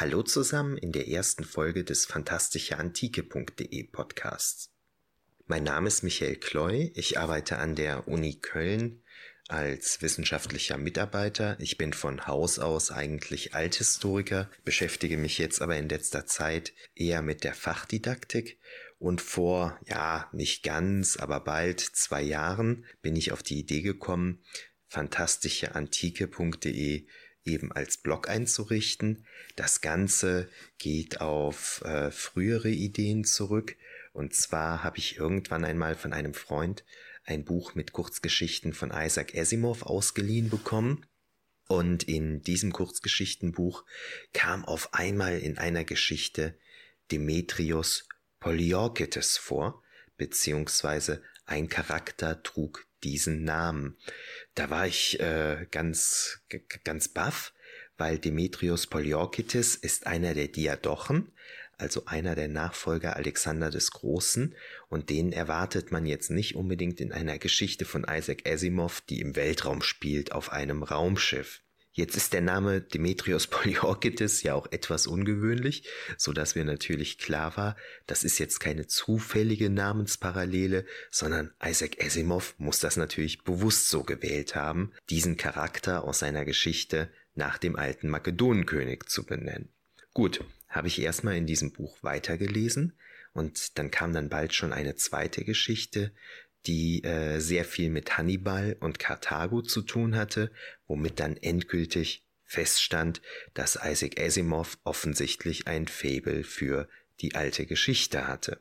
[0.00, 4.70] Hallo zusammen in der ersten Folge des fantastischeantike.de Podcasts.
[5.46, 9.02] Mein Name ist Michael Kloy, ich arbeite an der Uni Köln
[9.48, 11.56] als wissenschaftlicher Mitarbeiter.
[11.58, 17.20] Ich bin von Haus aus eigentlich Althistoriker, beschäftige mich jetzt aber in letzter Zeit eher
[17.20, 18.60] mit der Fachdidaktik
[19.00, 24.44] und vor, ja, nicht ganz, aber bald zwei Jahren bin ich auf die Idee gekommen,
[24.86, 27.08] fantastischeantike.de
[27.48, 29.26] eben als Blog einzurichten.
[29.56, 33.76] Das Ganze geht auf äh, frühere Ideen zurück.
[34.12, 36.84] Und zwar habe ich irgendwann einmal von einem Freund
[37.24, 41.04] ein Buch mit Kurzgeschichten von Isaac Asimov ausgeliehen bekommen.
[41.68, 43.84] Und in diesem Kurzgeschichtenbuch
[44.32, 46.58] kam auf einmal in einer Geschichte
[47.12, 48.08] Demetrios
[48.40, 49.82] Poliorketes vor,
[50.16, 53.96] beziehungsweise ein Charakter trug diesen Namen.
[54.54, 56.40] Da war ich äh, ganz,
[56.84, 57.52] ganz baff,
[57.96, 61.32] weil Demetrios Poliorketes ist einer der Diadochen,
[61.76, 64.54] also einer der Nachfolger Alexander des Großen,
[64.88, 69.36] und den erwartet man jetzt nicht unbedingt in einer Geschichte von Isaac Asimov, die im
[69.36, 71.62] Weltraum spielt, auf einem Raumschiff.
[71.98, 75.82] Jetzt ist der Name Demetrios Poliorketes ja auch etwas ungewöhnlich,
[76.16, 77.76] so dass mir natürlich klar war,
[78.06, 84.54] das ist jetzt keine zufällige Namensparallele, sondern Isaac Asimov muss das natürlich bewusst so gewählt
[84.54, 89.68] haben, diesen Charakter aus seiner Geschichte nach dem alten Makedonenkönig zu benennen.
[90.14, 92.92] Gut, habe ich erstmal in diesem Buch weitergelesen
[93.32, 96.12] und dann kam dann bald schon eine zweite Geschichte,
[96.66, 100.50] die äh, sehr viel mit Hannibal und Karthago zu tun hatte,
[100.86, 103.20] womit dann endgültig feststand,
[103.54, 106.88] dass Isaac Asimov offensichtlich ein Faible für
[107.20, 108.60] die alte Geschichte hatte.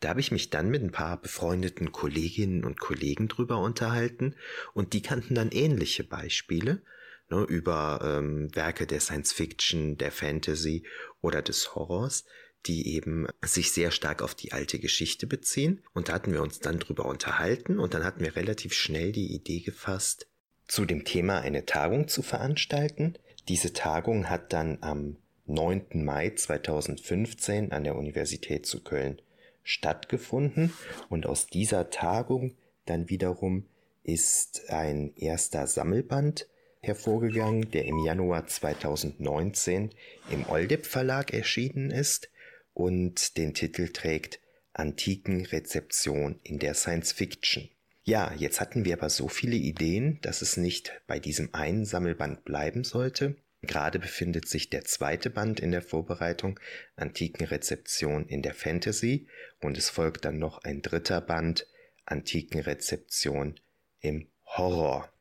[0.00, 4.36] Da habe ich mich dann mit ein paar befreundeten Kolleginnen und Kollegen drüber unterhalten
[4.72, 6.82] und die kannten dann ähnliche Beispiele
[7.28, 10.86] ne, über ähm, Werke der Science Fiction, der Fantasy
[11.20, 12.24] oder des Horrors,
[12.68, 15.82] die eben sich sehr stark auf die alte Geschichte beziehen.
[15.94, 19.34] Und da hatten wir uns dann drüber unterhalten und dann hatten wir relativ schnell die
[19.34, 20.28] Idee gefasst,
[20.66, 23.14] zu dem Thema eine Tagung zu veranstalten.
[23.48, 26.04] Diese Tagung hat dann am 9.
[26.04, 29.20] Mai 2015 an der Universität zu Köln
[29.62, 30.72] stattgefunden
[31.08, 33.66] und aus dieser Tagung dann wiederum
[34.02, 36.48] ist ein erster Sammelband
[36.80, 39.90] hervorgegangen, der im Januar 2019
[40.30, 42.30] im Oldip Verlag erschienen ist
[42.78, 44.38] und den Titel trägt
[44.72, 47.68] Antiken Rezeption in der Science Fiction.
[48.04, 52.44] Ja, jetzt hatten wir aber so viele Ideen, dass es nicht bei diesem einen Sammelband
[52.44, 53.36] bleiben sollte.
[53.62, 56.60] Gerade befindet sich der zweite Band in der Vorbereitung,
[56.94, 59.26] Antiken Rezeption in der Fantasy,
[59.60, 61.66] und es folgt dann noch ein dritter Band,
[62.04, 63.58] Antiken Rezeption
[63.98, 65.12] im Horror.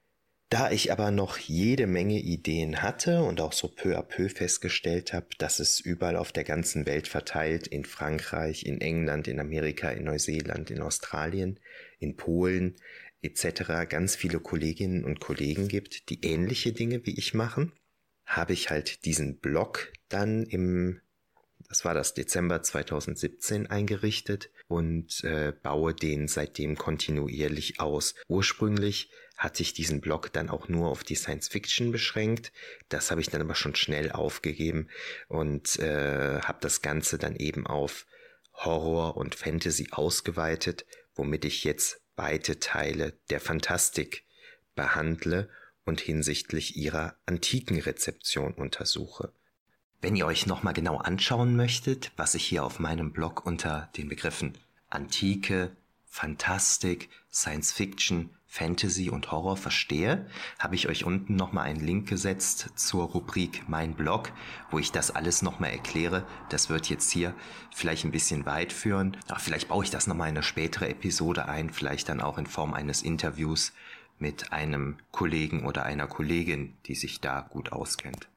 [0.49, 5.11] Da ich aber noch jede Menge Ideen hatte und auch so peu à peu festgestellt
[5.11, 9.89] habe, dass es überall auf der ganzen Welt verteilt, in Frankreich, in England, in Amerika,
[9.89, 11.59] in Neuseeland, in Australien,
[11.99, 12.77] in Polen
[13.21, 13.89] etc.
[13.89, 17.73] ganz viele Kolleginnen und Kollegen gibt, die ähnliche Dinge wie ich machen,
[18.25, 21.01] habe ich halt diesen Blog dann im
[21.69, 28.15] das war das Dezember 2017 eingerichtet und äh, baue den seitdem kontinuierlich aus.
[28.29, 32.51] Ursprünglich hatte ich diesen Blog dann auch nur auf die Science Fiction beschränkt.
[32.89, 34.89] Das habe ich dann aber schon schnell aufgegeben
[35.27, 38.07] und äh, habe das Ganze dann eben auf
[38.53, 44.23] Horror und Fantasy ausgeweitet, womit ich jetzt weite Teile der Fantastik
[44.75, 45.49] behandle
[45.85, 49.31] und hinsichtlich ihrer antiken Rezeption untersuche.
[50.01, 54.09] Wenn ihr euch nochmal genau anschauen möchtet, was ich hier auf meinem Blog unter den
[54.09, 54.57] Begriffen
[54.89, 55.75] Antike,
[56.05, 60.25] Fantastik, Science Fiction, Fantasy und Horror verstehe,
[60.57, 64.31] habe ich euch unten nochmal einen Link gesetzt zur Rubrik Mein Blog,
[64.71, 66.25] wo ich das alles nochmal erkläre.
[66.49, 67.35] Das wird jetzt hier
[67.73, 69.15] vielleicht ein bisschen weit führen.
[69.27, 72.47] Aber vielleicht baue ich das nochmal in eine spätere Episode ein, vielleicht dann auch in
[72.47, 73.73] Form eines Interviews
[74.17, 78.27] mit einem Kollegen oder einer Kollegin, die sich da gut auskennt.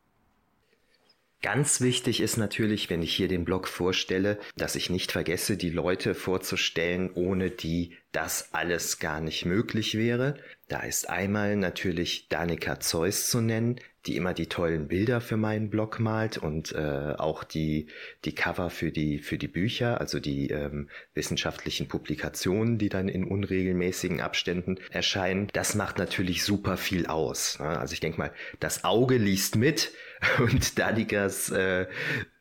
[1.42, 5.70] Ganz wichtig ist natürlich, wenn ich hier den Blog vorstelle, dass ich nicht vergesse, die
[5.70, 10.34] Leute vorzustellen, ohne die das alles gar nicht möglich wäre.
[10.68, 15.70] Da ist einmal natürlich Danica Zeus zu nennen, die immer die tollen Bilder für meinen
[15.70, 17.86] Blog malt und äh, auch die,
[18.24, 23.24] die Cover für die, für die Bücher, also die ähm, wissenschaftlichen Publikationen, die dann in
[23.24, 25.48] unregelmäßigen Abständen erscheinen.
[25.52, 27.58] Das macht natürlich super viel aus.
[27.58, 27.78] Ne?
[27.78, 29.92] Also ich denke mal, das Auge liest mit
[30.38, 31.86] und Danicas äh,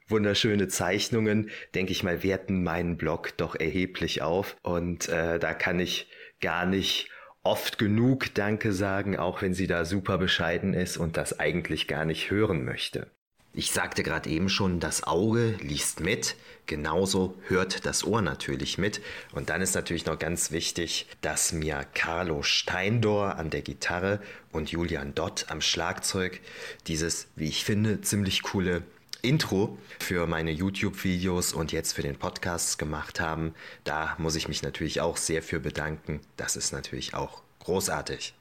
[0.07, 4.57] wunderschöne Zeichnungen, denke ich mal, werten meinen Blog doch erheblich auf.
[4.61, 6.09] Und äh, da kann ich
[6.41, 7.09] gar nicht
[7.43, 12.05] oft genug Danke sagen, auch wenn sie da super bescheiden ist und das eigentlich gar
[12.05, 13.11] nicht hören möchte.
[13.51, 16.35] Ich sagte gerade eben schon, das Auge liest mit,
[16.67, 19.01] genauso hört das Ohr natürlich mit.
[19.33, 24.71] Und dann ist natürlich noch ganz wichtig, dass mir Carlo Steindor an der Gitarre und
[24.71, 26.41] Julian Dott am Schlagzeug
[26.85, 28.83] dieses, wie ich finde, ziemlich coole
[29.21, 33.53] Intro für meine YouTube-Videos und jetzt für den Podcast gemacht haben.
[33.83, 36.21] Da muss ich mich natürlich auch sehr für bedanken.
[36.37, 38.33] Das ist natürlich auch großartig.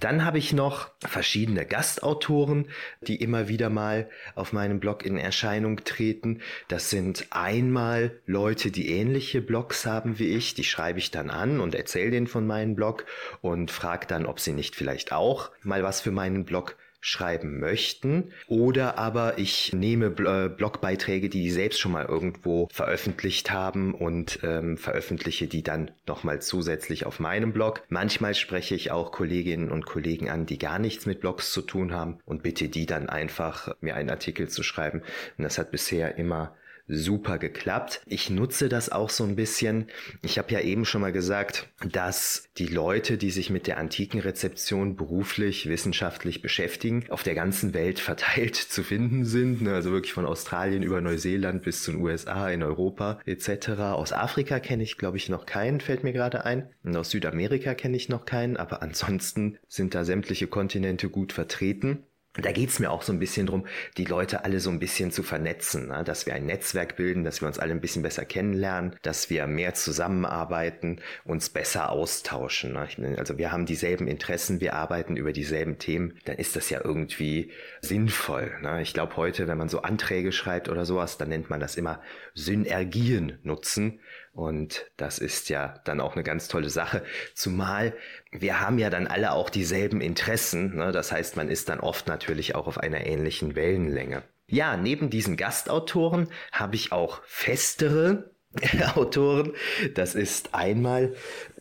[0.00, 2.68] Dann habe ich noch verschiedene Gastautoren,
[3.00, 6.40] die immer wieder mal auf meinem Blog in Erscheinung treten.
[6.68, 10.54] Das sind einmal Leute, die ähnliche Blogs haben wie ich.
[10.54, 13.06] Die schreibe ich dann an und erzähle denen von meinem Blog
[13.40, 18.32] und frage dann, ob sie nicht vielleicht auch mal was für meinen Blog schreiben möchten.
[18.46, 24.40] Oder aber ich nehme äh, Blogbeiträge, die die selbst schon mal irgendwo veröffentlicht haben und
[24.42, 27.82] ähm, veröffentliche die dann nochmal zusätzlich auf meinem Blog.
[27.88, 31.92] Manchmal spreche ich auch Kolleginnen und Kollegen an, die gar nichts mit Blogs zu tun
[31.92, 35.02] haben und bitte die dann einfach mir einen Artikel zu schreiben.
[35.36, 36.54] Und das hat bisher immer
[36.88, 38.00] super geklappt.
[38.06, 39.86] Ich nutze das auch so ein bisschen.
[40.22, 44.20] Ich habe ja eben schon mal gesagt, dass die Leute, die sich mit der antiken
[44.20, 49.62] Rezeption beruflich, wissenschaftlich beschäftigen, auf der ganzen Welt verteilt zu finden sind.
[49.62, 49.74] Ne?
[49.74, 53.68] Also wirklich von Australien über Neuseeland bis zu den USA, in Europa etc.
[53.68, 56.70] Aus Afrika kenne ich, glaube ich, noch keinen, fällt mir gerade ein.
[56.82, 62.04] Und aus Südamerika kenne ich noch keinen, aber ansonsten sind da sämtliche Kontinente gut vertreten.
[62.40, 65.22] Da geht's mir auch so ein bisschen drum, die Leute alle so ein bisschen zu
[65.22, 66.04] vernetzen, ne?
[66.04, 69.46] dass wir ein Netzwerk bilden, dass wir uns alle ein bisschen besser kennenlernen, dass wir
[69.46, 72.72] mehr zusammenarbeiten, uns besser austauschen.
[72.72, 73.16] Ne?
[73.18, 77.50] Also wir haben dieselben Interessen, wir arbeiten über dieselben Themen, dann ist das ja irgendwie
[77.80, 78.52] sinnvoll.
[78.62, 78.82] Ne?
[78.82, 82.00] Ich glaube heute, wenn man so Anträge schreibt oder sowas, dann nennt man das immer
[82.34, 84.00] Synergien nutzen.
[84.38, 87.02] Und das ist ja dann auch eine ganz tolle Sache.
[87.34, 87.92] Zumal
[88.30, 90.76] wir haben ja dann alle auch dieselben Interessen.
[90.76, 90.92] Ne?
[90.92, 94.22] Das heißt, man ist dann oft natürlich auch auf einer ähnlichen Wellenlänge.
[94.46, 98.30] Ja, neben diesen Gastautoren habe ich auch festere
[98.94, 99.54] Autoren.
[99.94, 101.14] Das ist einmal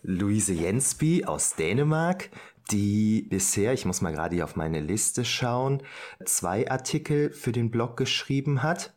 [0.03, 2.29] Louise Jensby aus Dänemark,
[2.71, 5.81] die bisher, ich muss mal gerade hier auf meine Liste schauen,
[6.25, 8.93] zwei Artikel für den Blog geschrieben hat.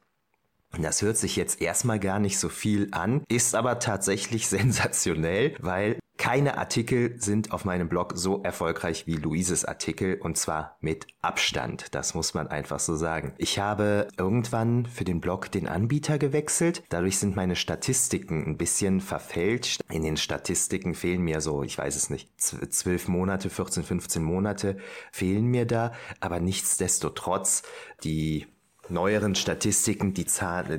[0.78, 5.98] Das hört sich jetzt erstmal gar nicht so viel an, ist aber tatsächlich sensationell, weil
[6.20, 11.94] keine Artikel sind auf meinem Blog so erfolgreich wie Luises Artikel und zwar mit Abstand.
[11.94, 13.32] Das muss man einfach so sagen.
[13.38, 16.82] Ich habe irgendwann für den Blog den Anbieter gewechselt.
[16.90, 19.80] Dadurch sind meine Statistiken ein bisschen verfälscht.
[19.90, 24.76] In den Statistiken fehlen mir so, ich weiß es nicht, zwölf Monate, 14, 15 Monate
[25.12, 25.92] fehlen mir da.
[26.20, 27.62] Aber nichtsdestotrotz,
[28.04, 28.46] die
[28.90, 30.26] neueren Statistiken, die,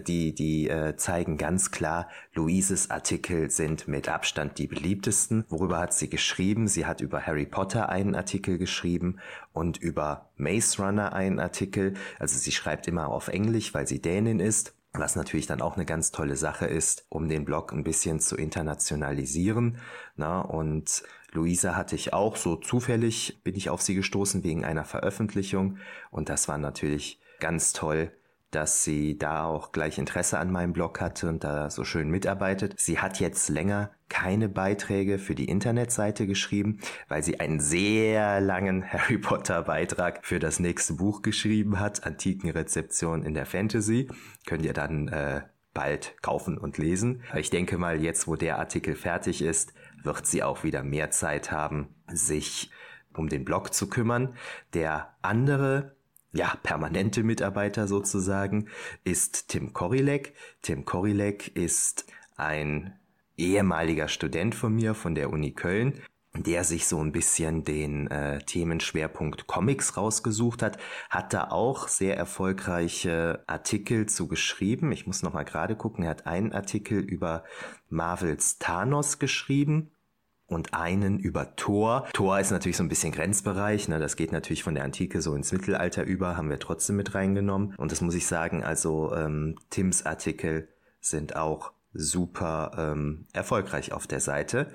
[0.06, 5.46] die, die äh, zeigen ganz klar, Louises Artikel sind mit Abstand die beliebtesten.
[5.50, 6.68] Worüber hat sie geschrieben?
[6.68, 9.20] Sie hat über Harry Potter einen Artikel geschrieben
[9.54, 11.94] und über Maze Runner einen Artikel.
[12.20, 14.74] Also sie schreibt immer auf Englisch, weil sie Dänin ist.
[14.94, 18.36] Was natürlich dann auch eine ganz tolle Sache ist, um den Blog ein bisschen zu
[18.36, 19.78] internationalisieren.
[20.18, 24.84] Na, und Luisa hatte ich auch so zufällig, bin ich auf sie gestoßen wegen einer
[24.84, 25.78] Veröffentlichung.
[26.10, 28.12] Und das war natürlich ganz toll,
[28.52, 32.76] dass sie da auch gleich Interesse an meinem Blog hatte und da so schön mitarbeitet.
[32.78, 38.84] Sie hat jetzt länger keine Beiträge für die Internetseite geschrieben, weil sie einen sehr langen
[38.92, 44.10] Harry Potter Beitrag für das nächste Buch geschrieben hat, Antikenrezeption in der Fantasy.
[44.46, 45.42] Könnt ihr dann äh,
[45.74, 47.24] bald kaufen und lesen.
[47.36, 51.52] Ich denke mal, jetzt wo der Artikel fertig ist, wird sie auch wieder mehr Zeit
[51.52, 52.70] haben, sich
[53.14, 54.36] um den Blog zu kümmern.
[54.74, 55.96] Der andere
[56.34, 58.68] ja, permanente Mitarbeiter sozusagen,
[59.04, 60.34] ist Tim Korilek.
[60.62, 62.98] Tim Korilek ist ein
[63.38, 66.02] ehemaliger Student von mir von der Uni Köln,
[66.34, 70.78] der sich so ein bisschen den äh, Themenschwerpunkt Comics rausgesucht hat,
[71.10, 74.94] hat da auch sehr erfolgreiche Artikel zu geschrieben.
[74.94, 77.44] Ich muss noch mal gerade gucken, er hat einen Artikel über
[77.90, 79.92] Marvels Thanos geschrieben
[80.52, 82.08] und einen über Thor.
[82.14, 84.00] Thor ist natürlich so ein bisschen Grenzbereich, ne?
[84.00, 87.74] das geht natürlich von der Antike so ins Mittelalter über, haben wir trotzdem mit reingenommen.
[87.78, 90.68] Und das muss ich sagen, also ähm, Tims Artikel
[91.00, 94.72] sind auch super ähm, erfolgreich auf der Seite.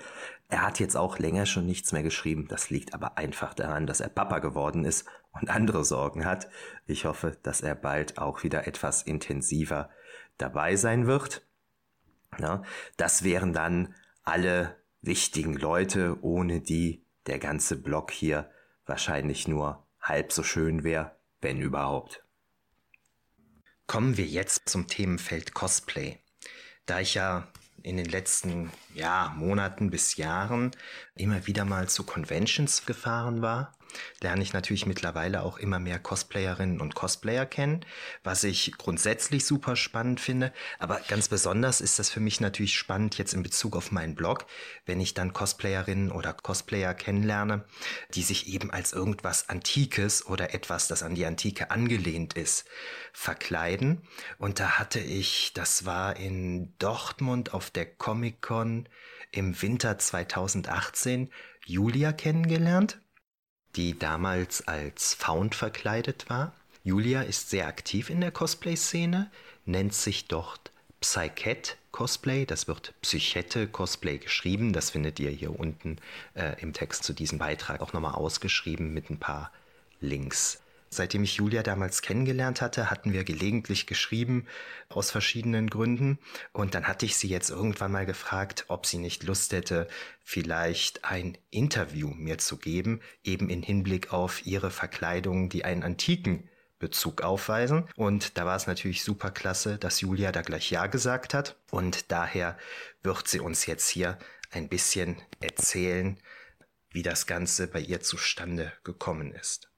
[0.49, 2.47] Er hat jetzt auch länger schon nichts mehr geschrieben.
[2.49, 6.49] Das liegt aber einfach daran, dass er Papa geworden ist und andere Sorgen hat.
[6.87, 9.91] Ich hoffe, dass er bald auch wieder etwas intensiver
[10.39, 11.43] dabei sein wird.
[12.39, 12.63] Ja,
[12.97, 14.77] das wären dann alle
[15.07, 18.51] wichtigen Leute, ohne die der ganze Blog hier
[18.85, 22.23] wahrscheinlich nur halb so schön wäre, wenn überhaupt.
[23.87, 26.19] Kommen wir jetzt zum Themenfeld Cosplay.
[26.87, 27.49] Da ich ja
[27.83, 30.73] in den letzten ja, Monaten bis Jahren
[31.15, 33.76] immer wieder mal zu Conventions gefahren war,
[34.21, 37.85] lerne ich natürlich mittlerweile auch immer mehr Cosplayerinnen und Cosplayer kennen,
[38.23, 40.53] was ich grundsätzlich super spannend finde.
[40.79, 44.47] Aber ganz besonders ist das für mich natürlich spannend jetzt in Bezug auf meinen Blog,
[44.85, 47.65] wenn ich dann Cosplayerinnen oder Cosplayer kennenlerne,
[48.15, 52.67] die sich eben als irgendwas Antikes oder etwas, das an die Antike angelehnt ist,
[53.13, 54.03] verkleiden.
[54.39, 58.89] Und da hatte ich, das war in Dortmund auf der Comic-Con
[59.33, 61.31] im Winter 2018
[61.65, 63.01] Julia kennengelernt
[63.77, 66.53] die damals als Found verkleidet war.
[66.85, 69.31] Julia ist sehr aktiv in der Cosplay-Szene,
[69.65, 75.99] nennt sich dort Psychet Cosplay, das wird Psychette Cosplay geschrieben, das findet ihr hier unten
[76.35, 79.51] äh, im Text zu diesem Beitrag auch nochmal ausgeschrieben mit ein paar
[80.01, 80.61] Links.
[80.89, 84.47] Seitdem ich Julia damals kennengelernt hatte, hatten wir gelegentlich geschrieben,
[84.89, 86.19] aus verschiedenen Gründen.
[86.53, 89.89] Und dann hatte ich sie jetzt irgendwann mal gefragt, ob sie nicht Lust hätte,
[90.23, 96.49] vielleicht ein Interview mir zu geben, eben in Hinblick auf ihre Verkleidungen, die einen antiken
[96.79, 97.89] Bezug aufweisen.
[97.97, 101.57] Und da war es natürlich super klasse, dass Julia da gleich Ja gesagt hat.
[101.71, 102.59] Und daher
[103.03, 104.19] wird sie uns jetzt hier
[104.51, 106.19] ein bisschen erzählen,
[106.91, 109.71] wie das Ganze bei ihr zustande gekommen ist.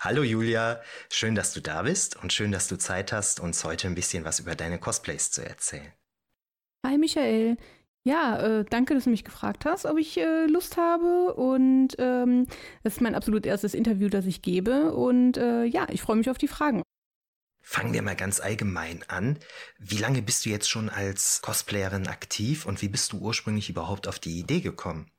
[0.00, 3.86] Hallo Julia, schön, dass du da bist und schön, dass du Zeit hast, uns heute
[3.86, 5.92] ein bisschen was über deine Cosplays zu erzählen.
[6.86, 7.56] Hi Michael.
[8.06, 11.32] Ja, äh, danke, dass du mich gefragt hast, ob ich äh, Lust habe.
[11.34, 12.46] Und ähm,
[12.82, 14.92] das ist mein absolut erstes Interview, das ich gebe.
[14.92, 16.82] Und äh, ja, ich freue mich auf die Fragen.
[17.62, 19.38] Fangen wir mal ganz allgemein an.
[19.78, 24.06] Wie lange bist du jetzt schon als Cosplayerin aktiv und wie bist du ursprünglich überhaupt
[24.06, 25.10] auf die Idee gekommen?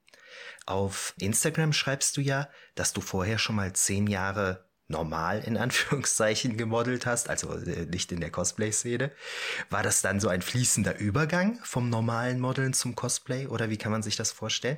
[0.65, 6.58] Auf Instagram schreibst du ja, dass du vorher schon mal zehn Jahre normal in Anführungszeichen
[6.58, 9.12] gemodelt hast, also äh, nicht in der Cosplay-Szene.
[9.70, 13.92] War das dann so ein fließender Übergang vom normalen Modeln zum Cosplay oder wie kann
[13.92, 14.77] man sich das vorstellen?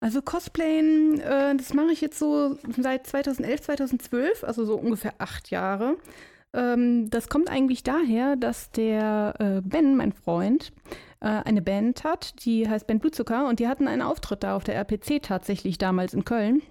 [0.00, 5.50] Also Cosplayen, äh, das mache ich jetzt so seit 2011, 2012, also so ungefähr acht
[5.50, 5.96] Jahre.
[6.54, 10.72] Ähm, das kommt eigentlich daher, dass der äh, Ben, mein Freund,
[11.20, 14.64] äh, eine Band hat, die heißt Band Blutzucker und die hatten einen Auftritt da auf
[14.64, 16.62] der RPC tatsächlich damals in Köln.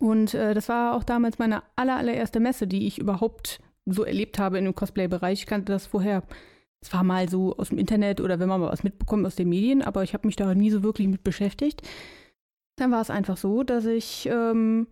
[0.00, 4.38] Und äh, das war auch damals meine aller, allererste Messe, die ich überhaupt so erlebt
[4.38, 5.40] habe in dem Cosplay-Bereich.
[5.40, 6.24] Ich kannte das vorher
[6.86, 9.48] es war mal so aus dem Internet oder wenn man mal was mitbekommt aus den
[9.48, 11.82] Medien, aber ich habe mich da nie so wirklich mit beschäftigt.
[12.76, 14.86] Dann war es einfach so, dass ich ähm,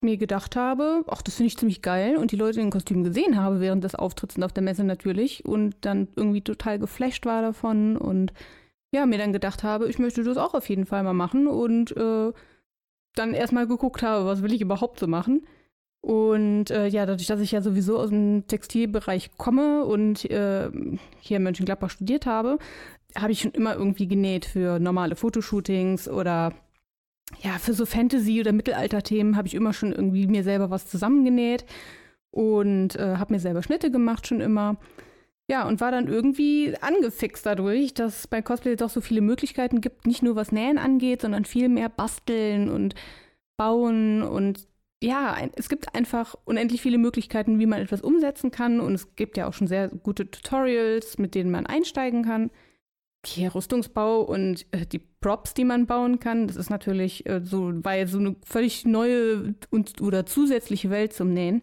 [0.00, 3.04] mir gedacht habe, ach, das finde ich ziemlich geil und die Leute in den Kostümen
[3.04, 7.26] gesehen habe während des Auftritts und auf der Messe natürlich und dann irgendwie total geflasht
[7.26, 8.32] war davon und
[8.92, 11.96] ja, mir dann gedacht habe, ich möchte das auch auf jeden Fall mal machen und
[11.96, 12.32] äh,
[13.14, 15.46] dann erstmal geguckt habe, was will ich überhaupt so machen.
[16.00, 20.70] Und äh, ja, dadurch, dass ich ja sowieso aus dem Textilbereich komme und äh,
[21.20, 22.58] hier in Mönchengladbach studiert habe,
[23.16, 26.54] habe ich schon immer irgendwie genäht für normale Fotoshootings oder
[27.42, 31.64] ja, für so Fantasy- oder Mittelalter-Themen habe ich immer schon irgendwie mir selber was zusammengenäht
[32.30, 34.76] und äh, habe mir selber Schnitte gemacht schon immer.
[35.50, 39.80] Ja, und war dann irgendwie angefixt dadurch, dass es bei Cosplay doch so viele Möglichkeiten
[39.80, 42.94] gibt, nicht nur was Nähen angeht, sondern viel mehr basteln und
[43.56, 44.66] bauen und
[45.02, 49.36] ja, es gibt einfach unendlich viele Möglichkeiten, wie man etwas umsetzen kann und es gibt
[49.36, 52.50] ja auch schon sehr gute Tutorials, mit denen man einsteigen kann
[53.26, 57.72] hier Rüstungsbau und äh, die Props, die man bauen kann, das ist natürlich äh, so,
[57.84, 61.62] weil so eine völlig neue und oder zusätzliche Welt zum Nähen.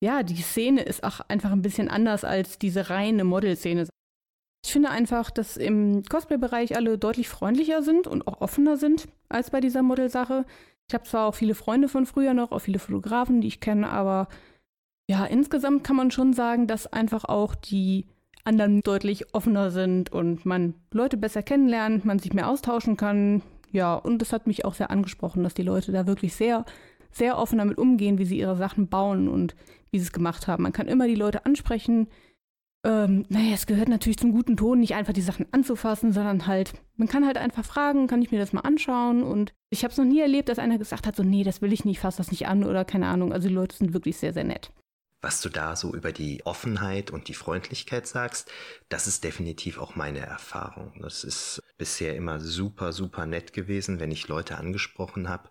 [0.00, 3.88] Ja, die Szene ist auch einfach ein bisschen anders als diese reine Modelszene.
[4.64, 9.50] Ich finde einfach, dass im Cosplay-Bereich alle deutlich freundlicher sind und auch offener sind als
[9.50, 10.44] bei dieser Modelsache.
[10.88, 13.88] Ich habe zwar auch viele Freunde von früher noch, auch viele Fotografen, die ich kenne,
[13.88, 14.28] aber
[15.08, 18.06] ja, insgesamt kann man schon sagen, dass einfach auch die
[18.44, 23.42] anderen deutlich offener sind und man Leute besser kennenlernt, man sich mehr austauschen kann.
[23.72, 26.64] Ja, und das hat mich auch sehr angesprochen, dass die Leute da wirklich sehr,
[27.10, 29.56] sehr offen damit umgehen, wie sie ihre Sachen bauen und
[29.90, 30.62] wie sie es gemacht haben.
[30.62, 32.08] Man kann immer die Leute ansprechen.
[32.84, 36.74] Ähm, naja, es gehört natürlich zum guten Ton, nicht einfach die Sachen anzufassen, sondern halt,
[36.96, 39.22] man kann halt einfach fragen, kann ich mir das mal anschauen?
[39.22, 41.72] Und ich habe es noch nie erlebt, dass einer gesagt hat, so, nee, das will
[41.72, 43.32] ich nicht, fass das nicht an oder keine Ahnung.
[43.32, 44.70] Also die Leute sind wirklich sehr, sehr nett
[45.24, 48.50] was du da so über die Offenheit und die Freundlichkeit sagst,
[48.90, 50.92] das ist definitiv auch meine Erfahrung.
[51.00, 55.48] Das ist bisher immer super, super nett gewesen, wenn ich Leute angesprochen habe,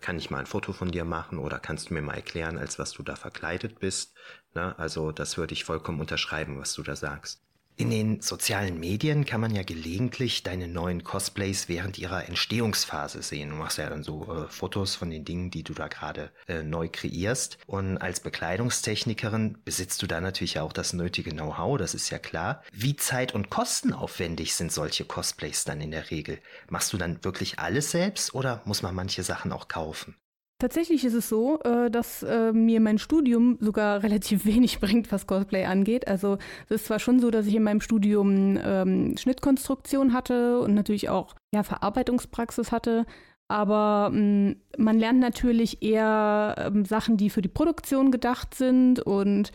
[0.00, 2.80] kann ich mal ein Foto von dir machen oder kannst du mir mal erklären, als
[2.80, 4.12] was du da verkleidet bist.
[4.54, 7.40] Na, also das würde ich vollkommen unterschreiben, was du da sagst.
[7.76, 13.50] In den sozialen Medien kann man ja gelegentlich deine neuen Cosplays während ihrer Entstehungsphase sehen.
[13.50, 16.62] Du machst ja dann so äh, Fotos von den Dingen, die du da gerade äh,
[16.62, 17.58] neu kreierst.
[17.66, 22.62] Und als Bekleidungstechnikerin besitzt du da natürlich auch das nötige Know-how, das ist ja klar.
[22.72, 26.38] Wie zeit- und kostenaufwendig sind solche Cosplays dann in der Regel?
[26.68, 30.14] Machst du dann wirklich alles selbst oder muss man manche Sachen auch kaufen?
[30.62, 35.26] Tatsächlich ist es so, äh, dass äh, mir mein Studium sogar relativ wenig bringt, was
[35.26, 36.06] Cosplay angeht.
[36.06, 40.74] Also es ist zwar schon so, dass ich in meinem Studium ähm, Schnittkonstruktion hatte und
[40.74, 43.06] natürlich auch ja, Verarbeitungspraxis hatte,
[43.48, 49.50] aber mm, man lernt natürlich eher ähm, Sachen, die für die Produktion gedacht sind und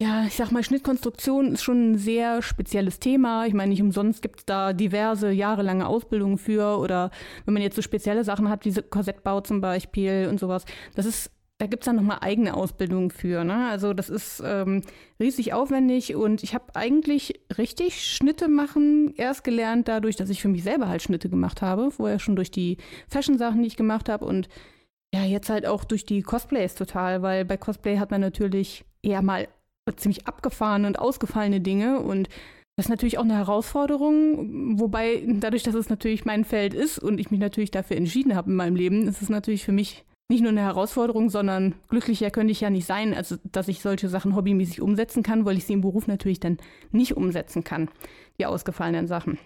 [0.00, 3.46] ja, ich sag mal, Schnittkonstruktion ist schon ein sehr spezielles Thema.
[3.46, 7.10] Ich meine, nicht umsonst gibt es da diverse jahrelange Ausbildungen für oder
[7.44, 10.64] wenn man jetzt so spezielle Sachen hat, wie Korsettbau zum Beispiel und sowas.
[10.94, 13.42] Das ist, da gibt es dann nochmal eigene Ausbildungen für.
[13.42, 13.66] Ne?
[13.70, 14.82] Also das ist ähm,
[15.18, 20.48] riesig aufwendig und ich habe eigentlich richtig Schnitte machen erst gelernt, dadurch, dass ich für
[20.48, 21.90] mich selber halt Schnitte gemacht habe.
[21.90, 22.76] Vorher schon durch die
[23.08, 24.48] Fashion-Sachen, die ich gemacht habe und
[25.12, 29.22] ja, jetzt halt auch durch die Cosplays total, weil bei Cosplay hat man natürlich eher
[29.22, 29.48] mal
[29.96, 32.28] ziemlich abgefahrene und ausgefallene Dinge und
[32.76, 37.18] das ist natürlich auch eine Herausforderung, wobei dadurch, dass es natürlich mein Feld ist und
[37.18, 40.42] ich mich natürlich dafür entschieden habe in meinem Leben, ist es natürlich für mich nicht
[40.42, 44.36] nur eine Herausforderung, sondern glücklicher könnte ich ja nicht sein, also dass ich solche Sachen
[44.36, 46.58] hobbymäßig umsetzen kann, weil ich sie im Beruf natürlich dann
[46.92, 47.88] nicht umsetzen kann,
[48.38, 49.38] die ausgefallenen Sachen.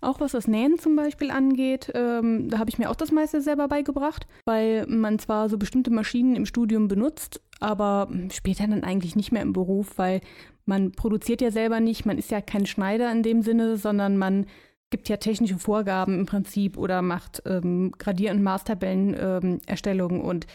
[0.00, 3.40] Auch was das Nähen zum Beispiel angeht, ähm, da habe ich mir auch das meiste
[3.40, 9.16] selber beigebracht, weil man zwar so bestimmte Maschinen im Studium benutzt, aber später dann eigentlich
[9.16, 10.20] nicht mehr im Beruf, weil
[10.66, 14.46] man produziert ja selber nicht, man ist ja kein Schneider in dem Sinne, sondern man
[14.90, 20.46] gibt ja technische Vorgaben im Prinzip oder macht ähm, Gradier- und Maßtabellenerstellungen ähm, und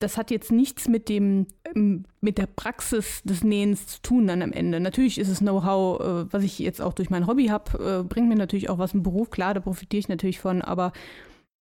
[0.00, 4.42] das hat jetzt nichts mit dem ähm, mit der Praxis des Nähens zu tun dann
[4.42, 4.80] am Ende.
[4.80, 8.28] Natürlich ist es Know-how, äh, was ich jetzt auch durch mein Hobby habe, äh, bringt
[8.28, 10.92] mir natürlich auch was im Beruf, klar, da profitiere ich natürlich von, aber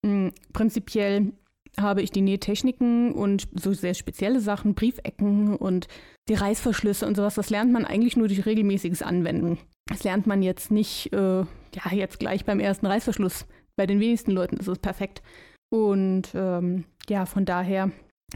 [0.06, 1.34] mh, prinzipiell
[1.80, 5.88] habe ich die Nähtechniken und so sehr spezielle Sachen, Briefecken und
[6.28, 9.60] die Reißverschlüsse und sowas, das lernt man eigentlich nur durch regelmäßiges Anwenden.
[9.88, 13.46] Das lernt man jetzt nicht, äh, ja, jetzt gleich beim ersten Reißverschluss.
[13.76, 15.22] Bei den wenigsten Leuten ist es perfekt.
[15.70, 17.92] Und ähm, ja, von daher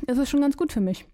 [0.08, 1.06] ist es schon ganz gut für mich.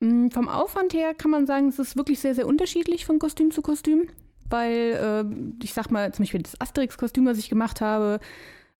[0.00, 3.50] Mhm, vom Aufwand her kann man sagen, es ist wirklich sehr, sehr unterschiedlich von Kostüm
[3.50, 4.08] zu Kostüm,
[4.50, 8.20] weil äh, ich sag mal, zum Beispiel das Asterix-Kostüm, was ich gemacht habe,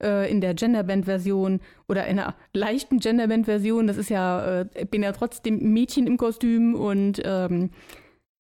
[0.03, 3.87] äh, in der Genderband-Version oder in einer leichten Genderband-Version.
[3.87, 7.71] Das ist ja, äh, bin ja trotzdem Mädchen im Kostüm und ähm,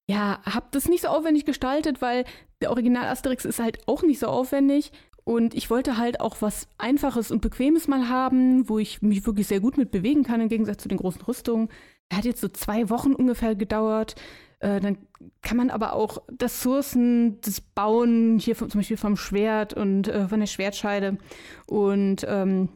[0.06, 2.24] ja, hab das nicht so aufwendig gestaltet, weil
[2.60, 4.92] der Original Asterix ist halt auch nicht so aufwendig.
[5.24, 9.46] Und ich wollte halt auch was Einfaches und Bequemes mal haben, wo ich mich wirklich
[9.46, 11.68] sehr gut mit bewegen kann, im Gegensatz zu den großen Rüstungen.
[12.12, 14.16] Hat jetzt so zwei Wochen ungefähr gedauert.
[14.60, 14.98] Äh, dann
[15.42, 20.40] kann man aber auch Ressourcen, das Bauen, hier zum Beispiel vom Schwert und äh, von
[20.40, 21.18] der Schwertscheide
[21.66, 22.68] und ähm,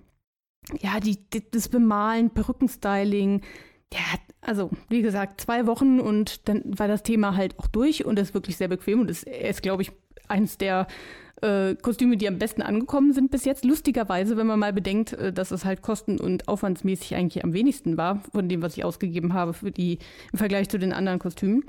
[0.81, 3.43] ja, die, die, das Bemalen, Perückenstyling,
[3.93, 4.01] ja,
[4.43, 8.29] also wie gesagt, zwei Wochen und dann war das Thema halt auch durch und das
[8.29, 9.93] ist wirklich sehr bequem und es ist, glaube ich,
[10.29, 10.87] eins der
[11.43, 13.65] äh, Kostüme, die am besten angekommen sind bis jetzt.
[13.65, 17.97] Lustigerweise, wenn man mal bedenkt, äh, dass es halt kosten- und aufwandsmäßig eigentlich am wenigsten
[17.97, 19.99] war von dem, was ich ausgegeben habe für die
[20.33, 21.65] im Vergleich zu den anderen Kostümen.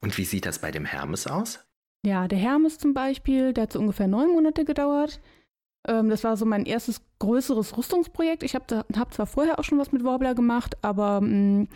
[0.00, 1.64] Und wie sieht das bei dem Hermes aus?
[2.04, 5.20] Ja, der Hermes zum Beispiel, der hat so ungefähr neun Monate gedauert.
[5.86, 8.42] Ähm, das war so mein erstes größeres Rüstungsprojekt.
[8.42, 11.68] Ich habe hab zwar vorher auch schon was mit Warbler gemacht, aber mh, mm,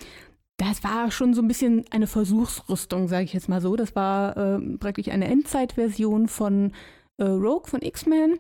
[0.69, 3.77] das war schon so ein bisschen eine Versuchsrüstung, sage ich jetzt mal so.
[3.77, 6.73] Das war äh, praktisch eine Endzeitversion von
[7.19, 8.39] äh, Rogue von X-Men.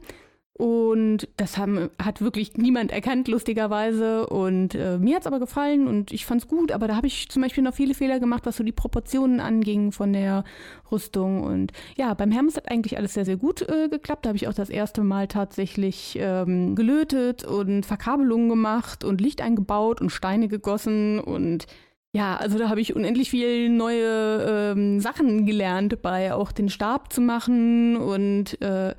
[0.54, 4.26] Und das haben, hat wirklich niemand erkannt, lustigerweise.
[4.26, 6.70] Und äh, mir hat es aber gefallen und ich fand es gut.
[6.70, 9.92] Aber da habe ich zum Beispiel noch viele Fehler gemacht, was so die Proportionen anging
[9.92, 10.44] von der
[10.92, 11.42] Rüstung.
[11.42, 14.26] Und ja, beim Hermes hat eigentlich alles sehr, sehr gut äh, geklappt.
[14.26, 19.40] Da habe ich auch das erste Mal tatsächlich ähm, gelötet und Verkabelungen gemacht und Licht
[19.40, 21.66] eingebaut und Steine gegossen und
[22.14, 27.12] ja, also da habe ich unendlich viel neue ähm, Sachen gelernt, bei auch den Stab
[27.12, 28.94] zu machen und, äh,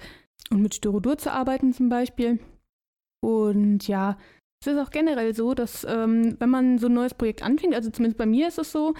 [0.49, 2.39] und mit Styrodur zu arbeiten zum Beispiel.
[3.21, 4.17] Und ja,
[4.61, 7.91] es ist auch generell so, dass ähm, wenn man so ein neues Projekt anfängt, also
[7.91, 8.95] zumindest bei mir ist es so,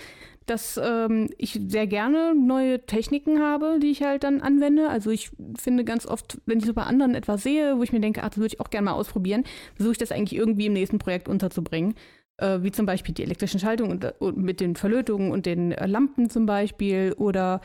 [0.46, 4.90] dass ähm, ich sehr gerne neue Techniken habe, die ich halt dann anwende.
[4.90, 8.02] Also ich finde ganz oft, wenn ich so bei anderen etwas sehe, wo ich mir
[8.02, 10.74] denke, ach, das würde ich auch gerne mal ausprobieren, versuche ich das eigentlich irgendwie im
[10.74, 11.96] nächsten Projekt unterzubringen
[12.62, 16.30] wie zum Beispiel die elektrischen Schaltungen und, und mit den Verlötungen und den äh, Lampen
[16.30, 17.62] zum Beispiel oder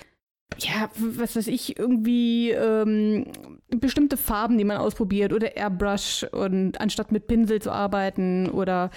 [0.59, 3.27] ja, was weiß ich, irgendwie ähm,
[3.69, 8.91] bestimmte Farben, die man ausprobiert oder Airbrush und anstatt mit Pinsel zu arbeiten oder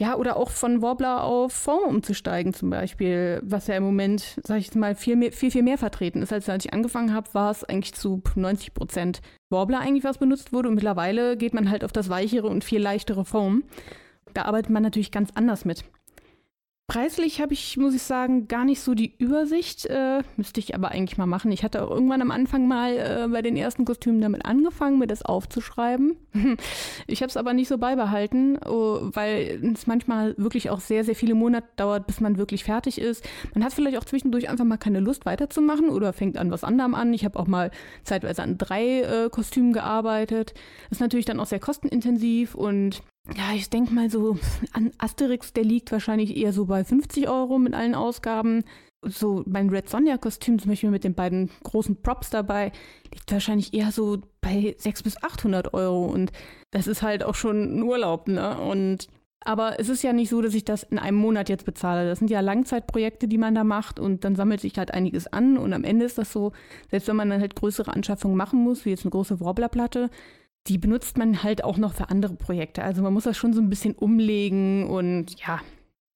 [0.00, 4.58] ja, oder auch von Warbler auf Form umzusteigen zum Beispiel, was ja im Moment, sag
[4.58, 6.32] ich jetzt mal, viel, mehr, viel, viel mehr vertreten ist.
[6.32, 10.52] Als, als ich angefangen habe, war es eigentlich zu 90 Prozent Warbler eigentlich, was benutzt
[10.52, 13.64] wurde und mittlerweile geht man halt auf das weichere und viel leichtere Form
[14.34, 15.84] da arbeitet man natürlich ganz anders mit.
[16.90, 19.84] Preislich habe ich, muss ich sagen, gar nicht so die Übersicht.
[19.84, 21.52] Äh, müsste ich aber eigentlich mal machen.
[21.52, 25.06] Ich hatte auch irgendwann am Anfang mal äh, bei den ersten Kostümen damit angefangen, mir
[25.06, 26.16] das aufzuschreiben.
[27.06, 31.14] ich habe es aber nicht so beibehalten, oh, weil es manchmal wirklich auch sehr, sehr
[31.14, 33.22] viele Monate dauert, bis man wirklich fertig ist.
[33.52, 36.94] Man hat vielleicht auch zwischendurch einfach mal keine Lust weiterzumachen oder fängt an was anderem
[36.94, 37.12] an.
[37.12, 37.70] Ich habe auch mal
[38.02, 40.54] zeitweise an drei äh, Kostümen gearbeitet.
[40.90, 43.02] Ist natürlich dann auch sehr kostenintensiv und
[43.36, 44.38] ja, ich denke mal so,
[44.72, 48.64] an Asterix, der liegt wahrscheinlich eher so bei 50 Euro mit allen Ausgaben.
[49.02, 52.72] So mein Red Sonja-Kostüm, zum Beispiel mit den beiden großen Props dabei,
[53.12, 56.06] liegt wahrscheinlich eher so bei 600 bis 800 Euro.
[56.06, 56.32] Und
[56.72, 58.58] das ist halt auch schon ein Urlaub, ne?
[58.58, 59.08] Und
[59.44, 62.08] aber es ist ja nicht so, dass ich das in einem Monat jetzt bezahle.
[62.08, 65.56] Das sind ja Langzeitprojekte, die man da macht und dann sammelt sich halt einiges an
[65.56, 66.52] und am Ende ist das so,
[66.90, 70.10] selbst wenn man dann halt größere Anschaffungen machen muss, wie jetzt eine große Warblerplatte,
[70.68, 72.82] die benutzt man halt auch noch für andere Projekte.
[72.82, 75.60] Also man muss das schon so ein bisschen umlegen und ja,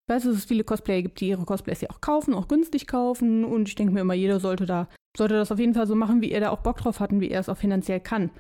[0.07, 2.87] ich weiß, dass es viele Cosplayer gibt, die ihre Cosplays ja auch kaufen, auch günstig
[2.87, 5.95] kaufen und ich denke mir immer, jeder sollte da, sollte das auf jeden Fall so
[5.95, 8.31] machen, wie er da auch Bock drauf hat und wie er es auch finanziell kann.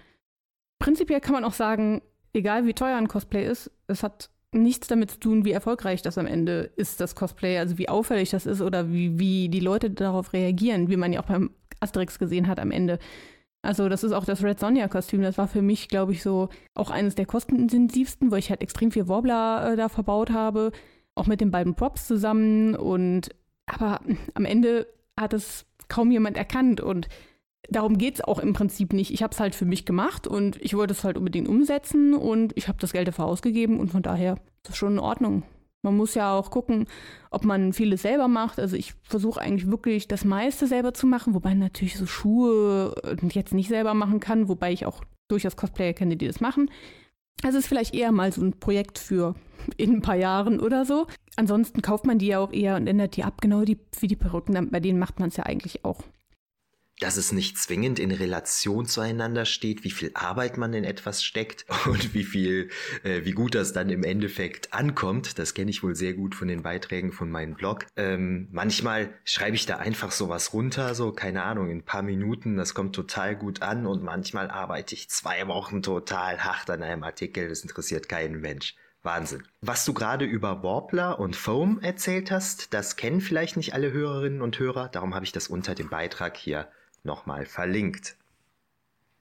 [0.80, 5.12] Prinzipiell kann man auch sagen, egal wie teuer ein Cosplay ist, es hat nichts damit
[5.12, 8.60] zu tun, wie erfolgreich das am Ende ist, das Cosplay, also wie auffällig das ist
[8.60, 12.60] oder wie, wie die Leute darauf reagieren, wie man ja auch beim Asterix gesehen hat
[12.60, 12.98] am Ende.
[13.62, 15.22] Also das ist auch das Red Sonja-Kostüm.
[15.22, 18.90] Das war für mich, glaube ich, so auch eines der kostenintensivsten, weil ich halt extrem
[18.90, 20.72] viel Warbler äh, da verbaut habe,
[21.14, 22.74] auch mit den beiden Props zusammen.
[22.74, 23.30] Und
[23.66, 24.00] aber
[24.34, 27.08] am Ende hat es kaum jemand erkannt und
[27.68, 29.12] darum geht es auch im Prinzip nicht.
[29.12, 32.52] Ich habe es halt für mich gemacht und ich wollte es halt unbedingt umsetzen und
[32.56, 35.44] ich habe das Geld dafür ausgegeben und von daher ist das schon in Ordnung.
[35.82, 36.86] Man muss ja auch gucken,
[37.30, 38.60] ob man vieles selber macht.
[38.60, 42.94] Also ich versuche eigentlich wirklich das meiste selber zu machen, wobei natürlich so Schuhe
[43.32, 46.70] jetzt nicht selber machen kann, wobei ich auch durchaus Cosplayer kenne, die das machen.
[47.42, 49.34] Also es ist vielleicht eher mal so ein Projekt für
[49.76, 51.06] in ein paar Jahren oder so.
[51.36, 54.16] Ansonsten kauft man die ja auch eher und ändert die ab, genau die, wie die
[54.16, 54.70] Perücken.
[54.70, 56.02] Bei denen macht man es ja eigentlich auch
[57.02, 61.66] dass es nicht zwingend in Relation zueinander steht, wie viel Arbeit man in etwas steckt
[61.86, 62.70] und wie viel,
[63.02, 65.38] äh, wie gut das dann im Endeffekt ankommt.
[65.38, 67.86] Das kenne ich wohl sehr gut von den Beiträgen von meinem Blog.
[67.96, 72.56] Ähm, manchmal schreibe ich da einfach sowas runter, so keine Ahnung, in ein paar Minuten.
[72.56, 77.02] Das kommt total gut an und manchmal arbeite ich zwei Wochen total hart an einem
[77.02, 77.48] Artikel.
[77.48, 78.76] Das interessiert keinen Mensch.
[79.02, 79.42] Wahnsinn.
[79.60, 84.40] Was du gerade über Warbler und Foam erzählt hast, das kennen vielleicht nicht alle Hörerinnen
[84.40, 84.88] und Hörer.
[84.88, 86.68] Darum habe ich das unter dem Beitrag hier
[87.04, 88.16] nochmal verlinkt.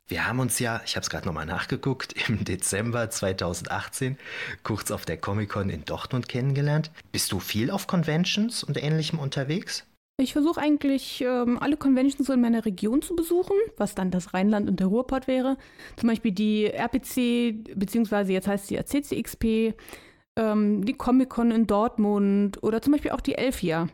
[0.07, 4.17] Wir haben uns ja, ich habe es gerade nochmal nachgeguckt, im Dezember 2018
[4.63, 6.91] kurz auf der Comic-Con in Dortmund kennengelernt.
[7.11, 9.85] Bist du viel auf Conventions und ähnlichem unterwegs?
[10.17, 14.33] Ich versuche eigentlich ähm, alle Conventions so in meiner Region zu besuchen, was dann das
[14.33, 15.57] Rheinland und der Ruhrpott wäre.
[15.95, 19.73] Zum Beispiel die RPC, beziehungsweise jetzt heißt sie ACCXP,
[20.35, 23.87] ähm, die Comic-Con in Dortmund oder zum Beispiel auch die Elfia.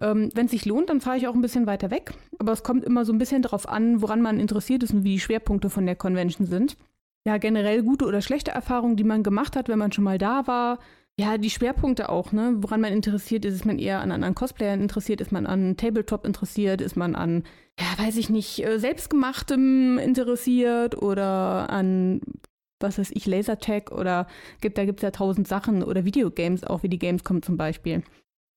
[0.00, 2.12] Ähm, Wenn es sich lohnt, dann fahre ich auch ein bisschen weiter weg.
[2.38, 5.14] Aber es kommt immer so ein bisschen darauf an, woran man interessiert ist und wie
[5.14, 6.76] die Schwerpunkte von der Convention sind.
[7.26, 10.46] Ja, generell gute oder schlechte Erfahrungen, die man gemacht hat, wenn man schon mal da
[10.46, 10.78] war.
[11.18, 12.56] Ja, die Schwerpunkte auch, ne?
[12.58, 13.54] Woran man interessiert ist.
[13.54, 15.20] Ist man eher an anderen Cosplayern interessiert?
[15.22, 16.82] Ist man an Tabletop interessiert?
[16.82, 17.44] Ist man an,
[17.80, 22.20] ja, weiß ich nicht, äh, selbstgemachtem interessiert oder an
[22.80, 24.26] was weiß ich, Lasertag oder
[24.60, 28.02] gibt, da gibt es ja tausend Sachen oder Videogames auch, wie die Gamescom zum Beispiel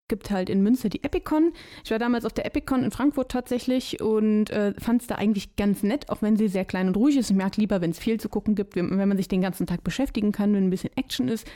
[0.09, 1.53] gibt halt in Münster die Epicon.
[1.85, 5.55] Ich war damals auf der Epicon in Frankfurt tatsächlich und äh, fand es da eigentlich
[5.55, 7.29] ganz nett, auch wenn sie sehr klein und ruhig ist.
[7.29, 9.67] Ich mag lieber, wenn es viel zu gucken gibt, wenn, wenn man sich den ganzen
[9.67, 11.47] Tag beschäftigen kann, wenn ein bisschen Action ist.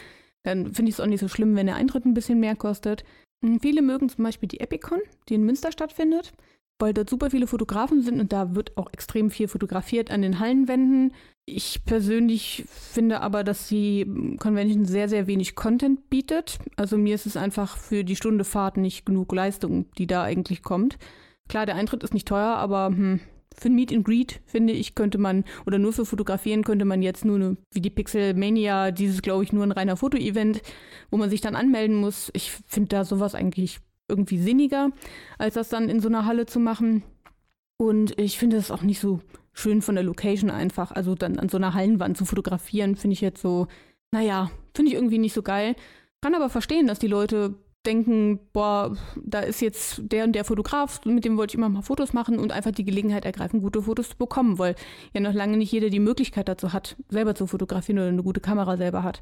[0.44, 3.04] Dann finde ich es auch nicht so schlimm, wenn der Eintritt ein bisschen mehr kostet.
[3.42, 6.32] Und viele mögen zum Beispiel die Epicon, die in Münster stattfindet,
[6.80, 10.40] weil dort super viele Fotografen sind und da wird auch extrem viel fotografiert an den
[10.40, 11.14] Hallenwänden.
[11.46, 14.06] Ich persönlich finde aber, dass die
[14.40, 16.58] Convention sehr, sehr wenig Content bietet.
[16.78, 20.62] Also mir ist es einfach für die Stunde Fahrt nicht genug Leistung, die da eigentlich
[20.62, 20.98] kommt.
[21.50, 23.20] Klar, der Eintritt ist nicht teuer, aber hm,
[23.58, 27.02] für ein Meet and Greet, finde ich, könnte man, oder nur für Fotografieren könnte man
[27.02, 30.62] jetzt nur eine, wie die Pixel Mania, dieses, glaube ich, nur ein reiner Fotoevent,
[31.12, 32.32] wo man sich dann anmelden muss.
[32.34, 34.90] Ich finde da sowas eigentlich irgendwie sinniger,
[35.38, 37.04] als das dann in so einer Halle zu machen.
[37.78, 39.20] Und ich finde es auch nicht so
[39.54, 40.92] schön von der Location einfach.
[40.92, 43.68] Also dann an so einer Hallenwand zu fotografieren, finde ich jetzt so,
[44.12, 45.76] naja, finde ich irgendwie nicht so geil.
[46.22, 51.04] Kann aber verstehen, dass die Leute denken, boah, da ist jetzt der und der Fotograf,
[51.06, 54.10] mit dem wollte ich immer mal Fotos machen und einfach die Gelegenheit ergreifen, gute Fotos
[54.10, 54.76] zu bekommen, weil
[55.14, 58.40] ja noch lange nicht jeder die Möglichkeit dazu hat, selber zu fotografieren oder eine gute
[58.40, 59.22] Kamera selber hat.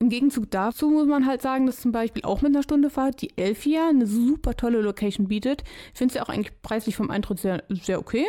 [0.00, 3.20] Im Gegenzug dazu muss man halt sagen, dass zum Beispiel auch mit einer Stunde Fahrt
[3.20, 5.64] die Elfia eine super tolle Location bietet.
[5.92, 8.26] Ich finde sie auch eigentlich preislich vom Eintritt sehr, sehr okay.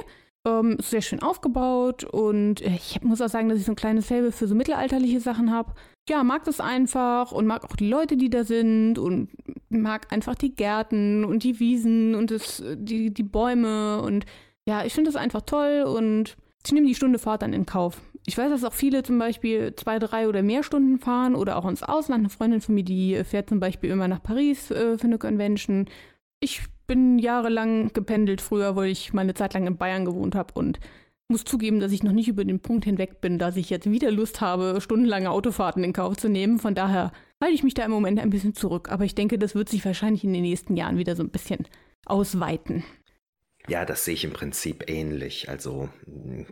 [0.48, 4.08] Ähm, ist sehr schön aufgebaut und ich muss auch sagen, dass ich so ein kleines
[4.08, 5.74] Fable für so mittelalterliche Sachen habe.
[6.10, 9.30] Ja, mag das einfach und mag auch die Leute, die da sind und
[9.70, 14.26] mag einfach die Gärten und die Wiesen und das, die, die Bäume und
[14.66, 18.02] ja, ich finde das einfach toll und ich nehme die Stunde Fahrt dann in Kauf.
[18.30, 21.68] Ich weiß, dass auch viele zum Beispiel zwei, drei oder mehr Stunden fahren oder auch
[21.68, 22.20] ins Ausland.
[22.20, 25.88] Eine Freundin von mir, die fährt zum Beispiel immer nach Paris äh, für eine Convention.
[26.40, 30.80] Ich bin jahrelang gependelt früher, weil ich meine Zeit lang in Bayern gewohnt habe und
[31.28, 34.12] muss zugeben, dass ich noch nicht über den Punkt hinweg bin, dass ich jetzt wieder
[34.12, 36.60] Lust habe, stundenlange Autofahrten in Kauf zu nehmen.
[36.60, 37.12] Von daher
[37.42, 38.92] halte ich mich da im Moment ein bisschen zurück.
[38.92, 41.66] Aber ich denke, das wird sich wahrscheinlich in den nächsten Jahren wieder so ein bisschen
[42.06, 42.84] ausweiten.
[43.70, 45.48] Ja, das sehe ich im Prinzip ähnlich.
[45.48, 45.90] Also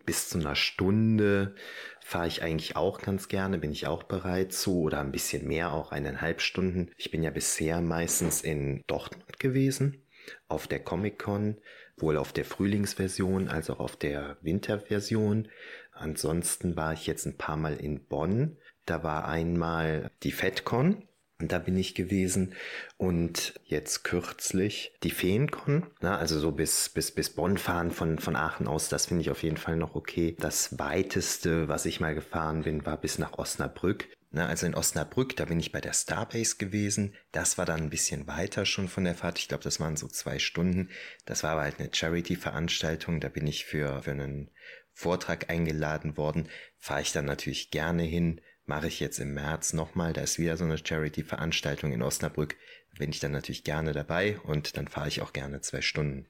[0.05, 1.55] bis zu einer Stunde
[1.99, 5.73] fahre ich eigentlich auch ganz gerne, bin ich auch bereit zu oder ein bisschen mehr,
[5.73, 6.91] auch eineinhalb Stunden.
[6.95, 10.03] Ich bin ja bisher meistens in Dortmund gewesen,
[10.47, 11.57] auf der Comic-Con
[11.95, 15.47] sowohl auf der Frühlingsversion als auch auf der Winterversion.
[15.93, 18.57] Ansonsten war ich jetzt ein paar Mal in Bonn.
[18.85, 21.06] Da war einmal die FedCon,
[21.39, 22.53] da bin ich gewesen
[22.97, 28.35] und jetzt kürzlich die Feencon, na, also so bis, bis, bis Bonn fahren von, von
[28.35, 30.35] Aachen aus, das finde ich auf jeden Fall noch okay.
[30.39, 34.07] Das weiteste, was ich mal gefahren bin, war bis nach Osnabrück.
[34.31, 37.15] Na, also in Osnabrück, da bin ich bei der Starbase gewesen.
[37.31, 39.39] Das war dann ein bisschen weiter schon von der Fahrt.
[39.39, 40.89] Ich glaube, das waren so zwei Stunden.
[41.25, 43.21] Das war aber halt eine Charity-Veranstaltung.
[43.21, 44.51] Da bin ich für, für einen
[44.91, 46.49] Vortrag eingeladen worden.
[46.77, 48.41] Fahre ich dann natürlich gerne hin.
[48.67, 50.11] Mache ich jetzt im März nochmal.
[50.11, 52.57] Da ist wieder so eine Charity-Veranstaltung in Osnabrück.
[52.91, 56.27] Da bin ich dann natürlich gerne dabei und dann fahre ich auch gerne zwei Stunden.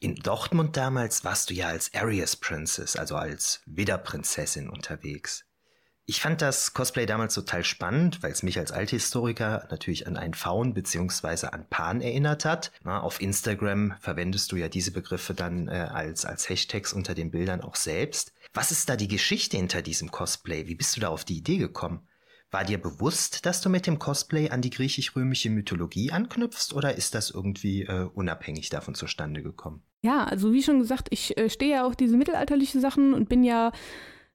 [0.00, 5.44] In Dortmund damals warst du ja als Arias Princess, also als Widderprinzessin unterwegs.
[6.08, 10.34] Ich fand das Cosplay damals total spannend, weil es mich als Althistoriker natürlich an einen
[10.34, 11.48] Faun bzw.
[11.48, 12.72] an Pan erinnert hat.
[12.84, 17.30] Na, auf Instagram verwendest du ja diese Begriffe dann äh, als, als Hashtags unter den
[17.30, 18.32] Bildern auch selbst.
[18.56, 20.66] Was ist da die Geschichte hinter diesem Cosplay?
[20.66, 22.08] Wie bist du da auf die Idee gekommen?
[22.50, 27.14] War dir bewusst, dass du mit dem Cosplay an die griechisch-römische Mythologie anknüpfst oder ist
[27.14, 29.82] das irgendwie äh, unabhängig davon zustande gekommen?
[30.00, 33.44] Ja, also wie schon gesagt, ich äh, stehe ja auf diese mittelalterlichen Sachen und bin
[33.44, 33.72] ja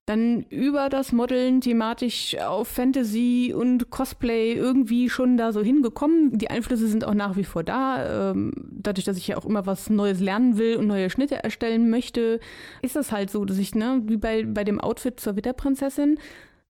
[0.08, 6.38] dann über das Modeln thematisch auf Fantasy und Cosplay irgendwie schon da so hingekommen.
[6.38, 8.32] Die Einflüsse sind auch nach wie vor da.
[8.32, 11.90] Ähm, dadurch, dass ich ja auch immer was Neues lernen will und neue Schnitte erstellen
[11.90, 12.40] möchte,
[12.82, 16.18] ist das halt so, dass ich, ne, wie bei, bei dem Outfit zur Witterprinzessin,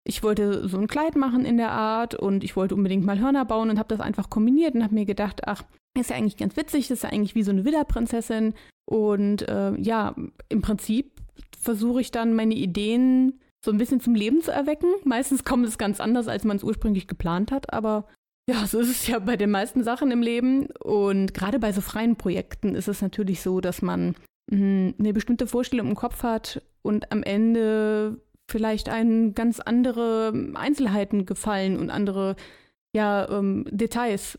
[0.04, 3.46] ich wollte so ein Kleid machen in der Art und ich wollte unbedingt mal Hörner
[3.46, 5.64] bauen und habe das einfach kombiniert und habe mir gedacht, ach,
[5.98, 8.54] ist ja eigentlich ganz witzig, das ist ja eigentlich wie so eine Widderprinzessin.
[8.86, 10.16] Und äh, ja,
[10.50, 11.21] im Prinzip
[11.62, 14.90] versuche ich dann meine Ideen so ein bisschen zum Leben zu erwecken.
[15.04, 18.08] Meistens kommt es ganz anders, als man es ursprünglich geplant hat, aber
[18.50, 20.68] ja, so ist es ja bei den meisten Sachen im Leben.
[20.84, 24.16] Und gerade bei so freien Projekten ist es natürlich so, dass man
[24.50, 28.20] mh, hm, eine bestimmte Vorstellung im Kopf hat und am Ende
[28.50, 32.36] vielleicht einen ganz andere Einzelheiten gefallen und andere
[32.94, 34.38] ja, ähm, Details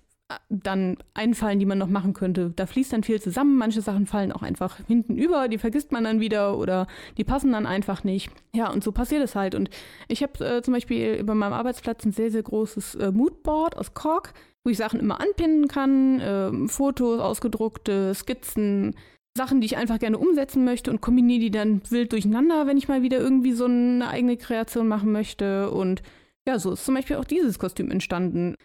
[0.49, 2.53] dann einfallen, die man noch machen könnte.
[2.55, 3.57] Da fließt dann viel zusammen.
[3.57, 7.53] Manche Sachen fallen auch einfach hinten über, die vergisst man dann wieder oder die passen
[7.53, 8.31] dann einfach nicht.
[8.55, 9.55] Ja, und so passiert es halt.
[9.55, 9.71] Und
[10.09, 13.95] ich habe äh, zum Beispiel über meinem Arbeitsplatz ein sehr, sehr großes äh, Moodboard aus
[13.95, 18.95] Kork, wo ich Sachen immer anpinnen kann, äh, Fotos, ausgedruckte Skizzen,
[19.37, 22.89] Sachen, die ich einfach gerne umsetzen möchte und kombiniere die dann wild durcheinander, wenn ich
[22.89, 25.71] mal wieder irgendwie so eine eigene Kreation machen möchte.
[25.71, 26.03] Und
[26.47, 28.57] ja, so ist zum Beispiel auch dieses Kostüm entstanden.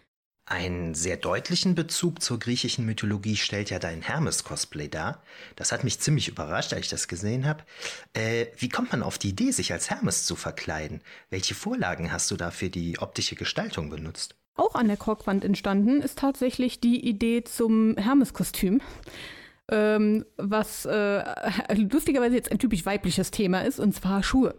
[0.50, 5.22] Einen sehr deutlichen Bezug zur griechischen Mythologie stellt ja dein Hermes-Cosplay dar.
[5.58, 7.66] Das hat mich ziemlich überrascht, als ich das gesehen habe.
[8.14, 11.02] Äh, wie kommt man auf die Idee, sich als Hermes zu verkleiden?
[11.30, 14.36] Welche Vorlagen hast du da für die optische Gestaltung benutzt?
[14.56, 18.80] Auch an der Korkwand entstanden ist tatsächlich die Idee zum Hermes-Kostüm
[19.72, 21.24] ähm, was äh,
[21.92, 24.56] lustigerweise jetzt ein typisch weibliches Thema ist, und zwar Schuhe.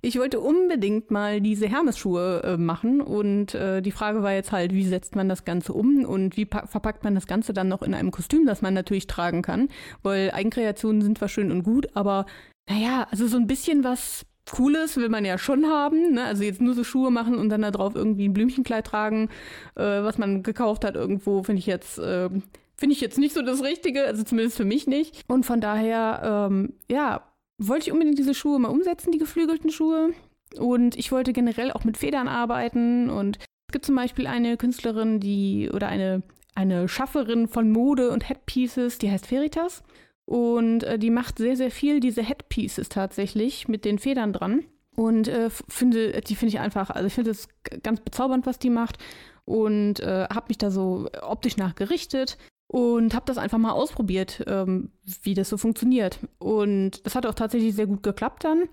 [0.00, 4.72] Ich wollte unbedingt mal diese Hermes-Schuhe äh, machen und äh, die Frage war jetzt halt,
[4.72, 7.94] wie setzt man das Ganze um und wie verpackt man das Ganze dann noch in
[7.94, 9.68] einem Kostüm, das man natürlich tragen kann,
[10.02, 12.26] weil Eigenkreationen sind zwar schön und gut, aber
[12.68, 16.14] naja, also so ein bisschen was Cooles will man ja schon haben.
[16.14, 16.24] Ne?
[16.24, 19.28] Also jetzt nur so Schuhe machen und dann da drauf irgendwie ein Blümchenkleid tragen,
[19.74, 22.30] äh, was man gekauft hat irgendwo, finde ich jetzt äh,
[22.76, 25.22] finde ich jetzt nicht so das Richtige, also zumindest für mich nicht.
[25.28, 27.22] Und von daher, ähm, ja,
[27.58, 30.10] wollte ich unbedingt diese Schuhe mal umsetzen, die geflügelten Schuhe.
[30.58, 33.08] Und ich wollte generell auch mit Federn arbeiten.
[33.10, 36.22] Und es gibt zum Beispiel eine Künstlerin, die oder eine,
[36.54, 39.82] eine Schafferin von Mode und Headpieces, die heißt Veritas.
[40.26, 44.64] Und äh, die macht sehr, sehr viel diese Headpieces tatsächlich mit den Federn dran.
[44.94, 47.48] Und äh, finde, die finde ich einfach, also ich finde es
[47.82, 48.98] ganz bezaubernd, was die macht.
[49.46, 52.36] Und äh, habe mich da so optisch nachgerichtet
[52.68, 54.90] und habe das einfach mal ausprobiert, ähm,
[55.22, 56.18] wie das so funktioniert.
[56.38, 58.64] Und das hat auch tatsächlich sehr gut geklappt dann.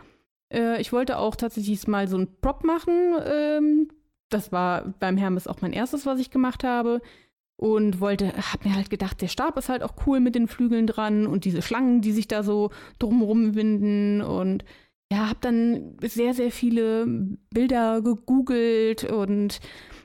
[0.51, 3.13] Äh, ich wollte auch tatsächlich mal so einen Prop machen.
[3.25, 3.89] Ähm,
[4.29, 7.01] das war beim Hermes auch mein erstes, was ich gemacht habe.
[7.55, 10.87] und wollte, hab mir halt gedacht, der Stab ist halt auch cool mit den Flügeln
[10.87, 14.65] dran und diese Schlangen, die sich da so drumrum winden und
[15.11, 17.05] ja, hab dann sehr, sehr viele
[17.51, 19.59] Bilder gegoogelt und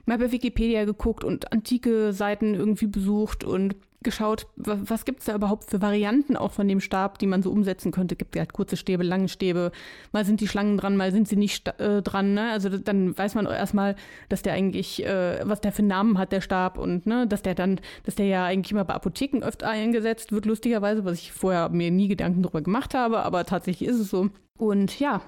[0.08, 5.34] mal bei Wikipedia geguckt und antike Seiten irgendwie besucht und geschaut, was gibt es da
[5.34, 8.14] überhaupt für Varianten auch von dem Stab, die man so umsetzen könnte.
[8.14, 9.72] Gibt ja halt kurze Stäbe, lange Stäbe.
[10.12, 12.32] Mal sind die Schlangen dran, mal sind sie nicht äh, dran.
[12.32, 12.50] Ne?
[12.52, 13.96] Also dann weiß man erstmal,
[14.28, 17.42] dass der eigentlich, äh, was der für einen Namen hat, der Stab und ne, dass
[17.42, 21.32] der dann, dass der ja eigentlich immer bei Apotheken öfter eingesetzt wird, lustigerweise, was ich
[21.32, 24.30] vorher mir nie Gedanken darüber gemacht habe, aber tatsächlich ist es so.
[24.56, 25.22] Und ja,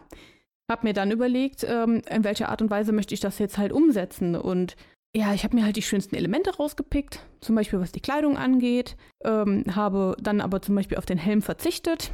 [0.71, 3.73] habe mir dann überlegt, ähm, in welcher Art und Weise möchte ich das jetzt halt
[3.73, 4.37] umsetzen.
[4.37, 4.77] Und
[5.15, 8.97] ja, ich habe mir halt die schönsten Elemente rausgepickt, zum Beispiel was die Kleidung angeht,
[9.25, 12.13] ähm, habe dann aber zum Beispiel auf den Helm verzichtet,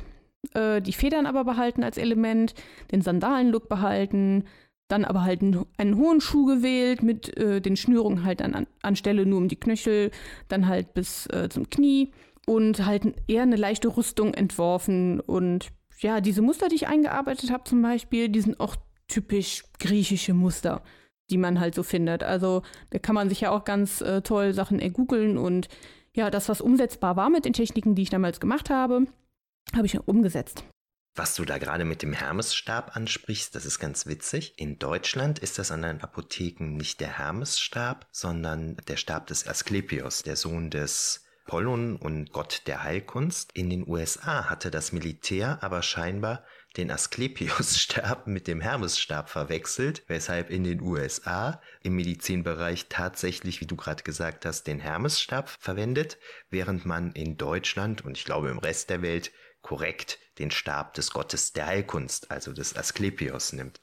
[0.55, 2.55] äh, die Federn aber behalten als Element,
[2.91, 4.45] den Sandalenlook behalten,
[4.89, 8.67] dann aber halt einen, einen hohen Schuh gewählt mit äh, den Schnürungen halt an, an,
[8.83, 10.11] anstelle nur um die Knöchel,
[10.49, 12.13] dann halt bis äh, zum Knie
[12.47, 17.65] und halt eher eine leichte Rüstung entworfen und ja, diese Muster, die ich eingearbeitet habe
[17.65, 18.77] zum Beispiel, die sind auch
[19.09, 20.83] typisch griechische Muster
[21.31, 22.23] die man halt so findet.
[22.23, 25.69] Also da kann man sich ja auch ganz äh, toll Sachen ergoogeln und
[26.15, 29.07] ja, das, was umsetzbar war mit den Techniken, die ich damals gemacht habe,
[29.75, 30.65] habe ich umgesetzt.
[31.15, 34.55] Was du da gerade mit dem Hermesstab ansprichst, das ist ganz witzig.
[34.59, 40.23] In Deutschland ist das an den Apotheken nicht der Hermesstab, sondern der Stab des Asklepios,
[40.23, 43.53] der Sohn des Pollon und Gott der Heilkunst.
[43.55, 46.45] In den USA hatte das Militär aber scheinbar
[46.77, 53.77] den Asklepios-Stab mit dem Hermes-Stab verwechselt, weshalb in den USA im Medizinbereich tatsächlich, wie du
[53.77, 56.19] gerade gesagt hast, den Hermes-Stab verwendet,
[56.51, 59.33] während man in Deutschland und ich glaube im Rest der Welt
[59.63, 63.81] korrekt den Stab des Gottes der Heilkunst, also des Asklepios nimmt.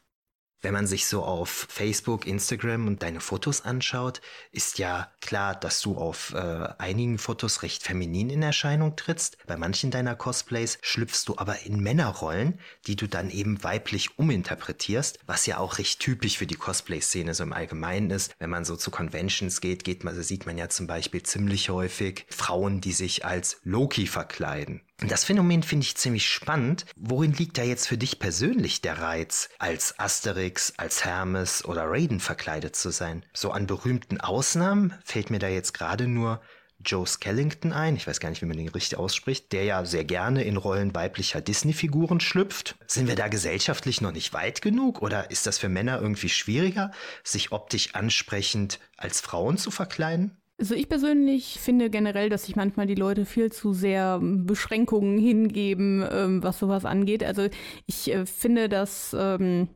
[0.64, 4.22] Wenn man sich so auf Facebook, Instagram und deine Fotos anschaut,
[4.54, 9.38] ist ja klar, dass du auf äh, einigen Fotos recht feminin in Erscheinung trittst.
[9.46, 15.20] Bei manchen deiner Cosplays schlüpfst du aber in Männerrollen, die du dann eben weiblich uminterpretierst,
[15.26, 18.34] was ja auch recht typisch für die Cosplay-Szene so im Allgemeinen ist.
[18.40, 22.26] Wenn man so zu Conventions geht, geht man, sieht man ja zum Beispiel ziemlich häufig
[22.30, 24.80] Frauen, die sich als Loki verkleiden.
[25.08, 26.86] Das Phänomen finde ich ziemlich spannend.
[26.96, 32.22] Worin liegt da jetzt für dich persönlich der Reiz, als Asterix, als Hermes oder Raiden
[32.22, 33.26] verkleidet zu sein?
[33.34, 36.42] So an berühmten Ausnahmen fällt mir da jetzt gerade nur
[36.86, 40.04] Joe Skellington ein, ich weiß gar nicht, wie man den richtig ausspricht, der ja sehr
[40.04, 42.76] gerne in Rollen weiblicher Disney-Figuren schlüpft.
[42.88, 46.92] Sind wir da gesellschaftlich noch nicht weit genug oder ist das für Männer irgendwie schwieriger,
[47.24, 50.38] sich optisch ansprechend als Frauen zu verkleiden?
[50.64, 56.08] Also ich persönlich finde generell, dass sich manchmal die Leute viel zu sehr Beschränkungen hingeben,
[56.10, 57.22] ähm, was sowas angeht.
[57.22, 57.50] Also
[57.86, 59.68] ich äh, finde, dass ähm,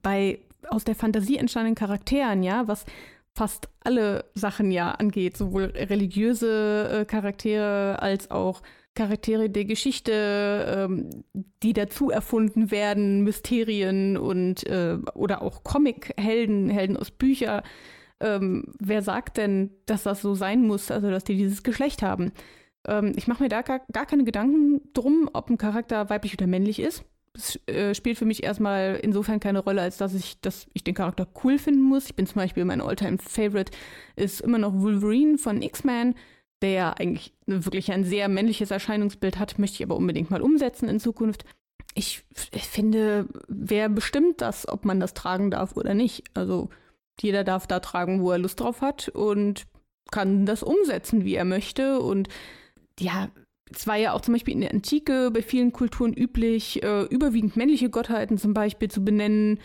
[0.00, 2.84] bei aus der Fantasie entstandenen Charakteren, ja, was
[3.34, 8.62] fast alle Sachen ja angeht, sowohl religiöse äh, Charaktere als auch
[8.94, 11.24] Charaktere der Geschichte, ähm,
[11.64, 17.62] die dazu erfunden werden, Mysterien und äh, oder auch Comic-Helden, Helden aus Büchern
[18.22, 22.32] ähm, wer sagt denn, dass das so sein muss, also dass die dieses Geschlecht haben?
[22.86, 26.46] Ähm, ich mache mir da gar, gar, keine Gedanken drum, ob ein Charakter weiblich oder
[26.46, 27.04] männlich ist.
[27.34, 30.94] Das äh, spielt für mich erstmal insofern keine Rolle, als dass ich, dass ich den
[30.94, 32.06] Charakter cool finden muss.
[32.06, 33.72] Ich bin zum Beispiel, mein Alltime favorite
[34.16, 36.14] ist immer noch Wolverine von X-Men,
[36.60, 40.88] der ja eigentlich wirklich ein sehr männliches Erscheinungsbild hat, möchte ich aber unbedingt mal umsetzen
[40.88, 41.44] in Zukunft.
[41.94, 46.24] Ich, ich finde, wer bestimmt das, ob man das tragen darf oder nicht?
[46.34, 46.70] Also
[47.22, 49.66] jeder darf da tragen, wo er Lust drauf hat und
[50.10, 52.00] kann das umsetzen, wie er möchte.
[52.00, 52.28] Und
[52.98, 53.28] ja,
[53.74, 57.56] es war ja auch zum Beispiel in der Antike bei vielen Kulturen üblich, äh, überwiegend
[57.56, 59.58] männliche Gottheiten zum Beispiel zu benennen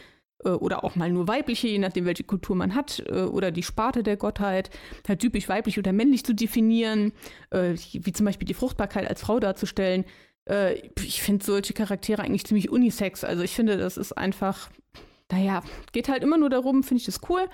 [0.43, 3.63] äh, oder auch mal nur weibliche, je nachdem, welche Kultur man hat, äh, oder die
[3.63, 4.69] Sparte der Gottheit,
[5.07, 7.11] halt typisch weiblich oder männlich zu definieren,
[7.49, 10.05] äh, wie zum Beispiel die Fruchtbarkeit als Frau darzustellen.
[10.45, 13.23] Äh, ich finde solche Charaktere eigentlich ziemlich unisex.
[13.23, 14.69] Also ich finde, das ist einfach
[15.31, 15.61] naja,
[15.91, 17.47] geht halt immer nur darum, finde ich das cool?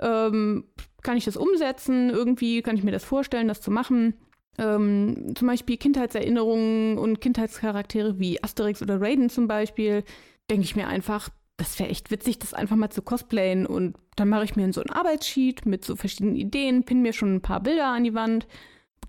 [0.00, 0.64] Ähm,
[1.02, 2.10] kann ich das umsetzen?
[2.10, 4.14] Irgendwie kann ich mir das vorstellen, das zu machen?
[4.58, 10.04] Ähm, zum Beispiel Kindheitserinnerungen und Kindheitscharaktere wie Asterix oder Raiden zum Beispiel,
[10.50, 13.66] denke ich mir einfach, das wäre echt witzig, das einfach mal zu cosplayen.
[13.66, 17.36] Und dann mache ich mir so ein Arbeitssheet mit so verschiedenen Ideen, pinne mir schon
[17.36, 18.46] ein paar Bilder an die Wand.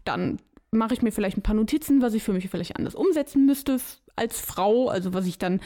[0.06, 0.40] Dann
[0.72, 3.80] mache ich mir vielleicht ein paar Notizen, was ich für mich vielleicht anders umsetzen müsste
[4.16, 4.90] als Frau.
[4.90, 5.62] Also was ich dann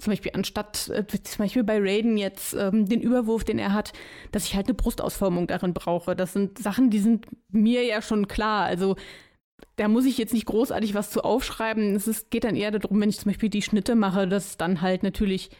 [0.00, 3.92] zum Beispiel anstatt, äh, zum Beispiel bei Raiden jetzt ähm, den Überwurf, den er hat,
[4.32, 6.16] dass ich halt eine Brustausformung darin brauche.
[6.16, 8.64] Das sind Sachen, die sind mir ja schon klar.
[8.64, 8.96] Also
[9.76, 11.94] da muss ich jetzt nicht großartig was zu aufschreiben.
[11.94, 14.80] Es ist, geht dann eher darum, wenn ich zum Beispiel die Schnitte mache, dass dann
[14.80, 15.50] halt natürlich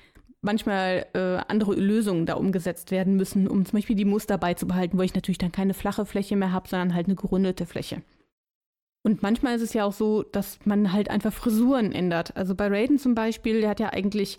[0.42, 5.02] manchmal äh, andere Lösungen da umgesetzt werden müssen, um zum Beispiel die Muster beizubehalten, wo
[5.02, 8.02] ich natürlich dann keine flache Fläche mehr habe, sondern halt eine gerundete Fläche.
[9.02, 12.36] Und manchmal ist es ja auch so, dass man halt einfach Frisuren ändert.
[12.36, 14.38] Also bei Raiden zum Beispiel, der hat ja eigentlich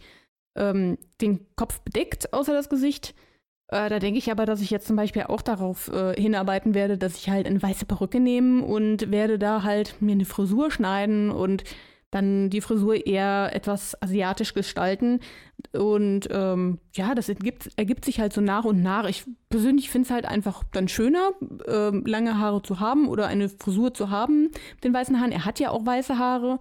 [0.56, 3.16] ähm, den Kopf bedeckt, außer das Gesicht.
[3.70, 6.98] Äh, da denke ich aber, dass ich jetzt zum Beispiel auch darauf äh, hinarbeiten werde,
[6.98, 11.32] dass ich halt eine weiße Perücke nehme und werde da halt mir eine Frisur schneiden
[11.32, 11.64] und
[12.12, 15.20] dann die Frisur eher etwas asiatisch gestalten.
[15.72, 19.08] Und ähm, ja, das ergibt, ergibt, sich halt so nach und nach.
[19.08, 21.32] Ich persönlich finde es halt einfach dann schöner,
[21.66, 25.32] äh, lange Haare zu haben oder eine Frisur zu haben mit den weißen Haaren.
[25.32, 26.60] Er hat ja auch weiße Haare.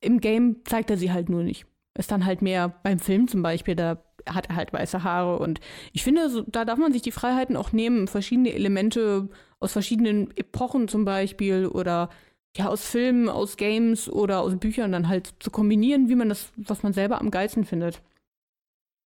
[0.00, 1.66] Im Game zeigt er sie halt nur nicht.
[1.96, 5.38] Ist dann halt mehr beim Film zum Beispiel, da hat er halt weiße Haare.
[5.38, 5.60] Und
[5.92, 9.28] ich finde, so, da darf man sich die Freiheiten auch nehmen, verschiedene Elemente
[9.60, 12.10] aus verschiedenen Epochen zum Beispiel oder
[12.58, 16.50] ja, aus Filmen, aus Games oder aus Büchern dann halt zu kombinieren, wie man das,
[16.56, 18.02] was man selber am geilsten findet.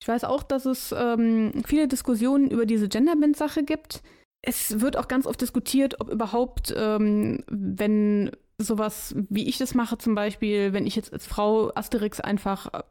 [0.00, 4.02] Ich weiß auch, dass es ähm, viele Diskussionen über diese Genderband-Sache gibt.
[4.40, 9.98] Es wird auch ganz oft diskutiert, ob überhaupt, ähm, wenn sowas, wie ich das mache
[9.98, 12.82] zum Beispiel, wenn ich jetzt als Frau Asterix einfach äh,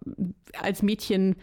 [0.58, 1.38] als Mädchen,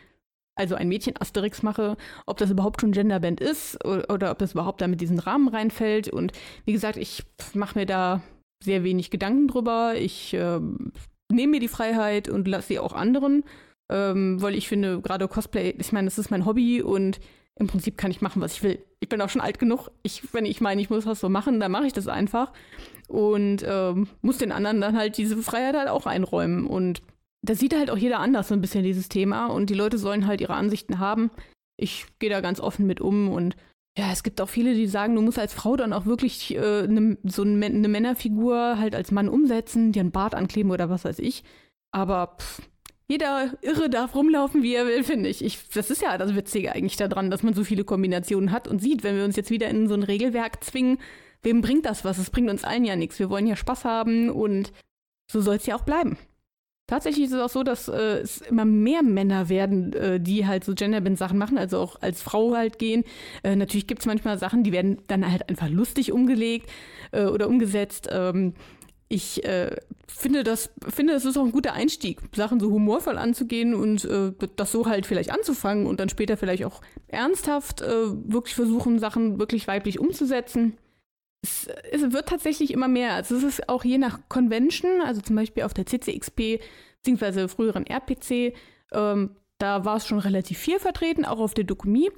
[0.54, 4.52] also ein Mädchen Asterix mache, ob das überhaupt schon Genderband ist oder, oder ob das
[4.52, 6.08] überhaupt da mit diesen Rahmen reinfällt.
[6.08, 6.32] Und
[6.64, 8.22] wie gesagt, ich mache mir da
[8.62, 9.94] sehr wenig Gedanken drüber.
[9.96, 10.60] Ich äh,
[11.30, 13.44] nehme mir die Freiheit und lasse sie auch anderen,
[13.90, 17.20] ähm, weil ich finde, gerade Cosplay, ich meine, das ist mein Hobby und
[17.58, 18.78] im Prinzip kann ich machen, was ich will.
[19.00, 19.90] Ich bin auch schon alt genug.
[20.02, 22.52] Ich, wenn ich meine, ich muss was so machen, dann mache ich das einfach
[23.08, 26.66] und ähm, muss den anderen dann halt diese Freiheit halt auch einräumen.
[26.66, 27.02] Und
[27.42, 30.26] da sieht halt auch jeder anders so ein bisschen dieses Thema und die Leute sollen
[30.26, 31.30] halt ihre Ansichten haben.
[31.76, 33.56] Ich gehe da ganz offen mit um und
[33.98, 36.86] ja, es gibt auch viele, die sagen, du musst als Frau dann auch wirklich äh,
[36.86, 41.18] ne, so eine, Männerfigur halt als Mann umsetzen, dir einen Bart ankleben oder was weiß
[41.18, 41.42] ich.
[41.90, 42.62] Aber pff,
[43.08, 45.44] jeder Irre darf rumlaufen, wie er will, finde ich.
[45.44, 45.68] ich.
[45.70, 49.02] Das ist ja das Witzige eigentlich daran, dass man so viele Kombinationen hat und sieht,
[49.02, 50.98] wenn wir uns jetzt wieder in so ein Regelwerk zwingen,
[51.42, 52.18] wem bringt das was?
[52.18, 53.18] Es bringt uns allen ja nichts.
[53.18, 54.72] Wir wollen ja Spaß haben und
[55.28, 56.16] so soll es ja auch bleiben.
[56.88, 60.64] Tatsächlich ist es auch so, dass äh, es immer mehr Männer werden, äh, die halt
[60.64, 63.04] so Genderbend-Sachen machen, also auch als Frau halt gehen.
[63.42, 66.70] Äh, natürlich gibt es manchmal Sachen, die werden dann halt einfach lustig umgelegt
[67.12, 68.08] äh, oder umgesetzt.
[68.10, 68.54] Ähm,
[69.06, 69.76] ich äh,
[70.06, 74.32] finde, das, finde, das ist auch ein guter Einstieg, Sachen so humorvoll anzugehen und äh,
[74.56, 79.68] das so halt vielleicht anzufangen und dann später vielleicht auch ernsthaft wirklich versuchen, Sachen wirklich
[79.68, 80.78] weiblich umzusetzen
[81.42, 83.14] es, es, wird tatsächlich immer mehr.
[83.14, 86.60] Also es ist auch je nach Convention, also zum Beispiel auf der CCXP
[86.98, 88.54] beziehungsweise früheren RPC,
[88.92, 92.10] ähm, da war es schon relativ viel vertreten, auch auf der Dokumi.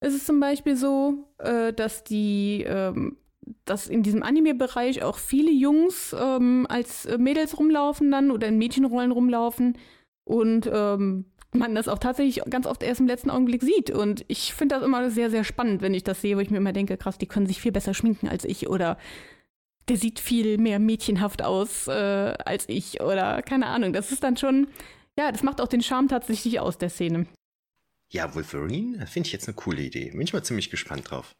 [0.00, 3.16] ist Es zum Beispiel so, äh, dass die, ähm,
[3.64, 9.12] dass in diesem Anime-Bereich auch viele Jungs ähm, als Mädels rumlaufen dann oder in Mädchenrollen
[9.12, 9.78] rumlaufen
[10.24, 13.90] und ähm, man das auch tatsächlich ganz oft erst im letzten Augenblick sieht.
[13.90, 16.58] Und ich finde das immer sehr, sehr spannend, wenn ich das sehe, wo ich mir
[16.58, 18.98] immer denke, krass, die können sich viel besser schminken als ich oder
[19.88, 21.90] der sieht viel mehr mädchenhaft aus äh,
[22.44, 23.92] als ich oder keine Ahnung.
[23.92, 24.68] Das ist dann schon,
[25.18, 27.26] ja, das macht auch den Charme tatsächlich aus der Szene.
[28.12, 30.10] Ja, Wolverine finde ich jetzt eine coole Idee.
[30.10, 31.32] Bin ich mal ziemlich gespannt drauf.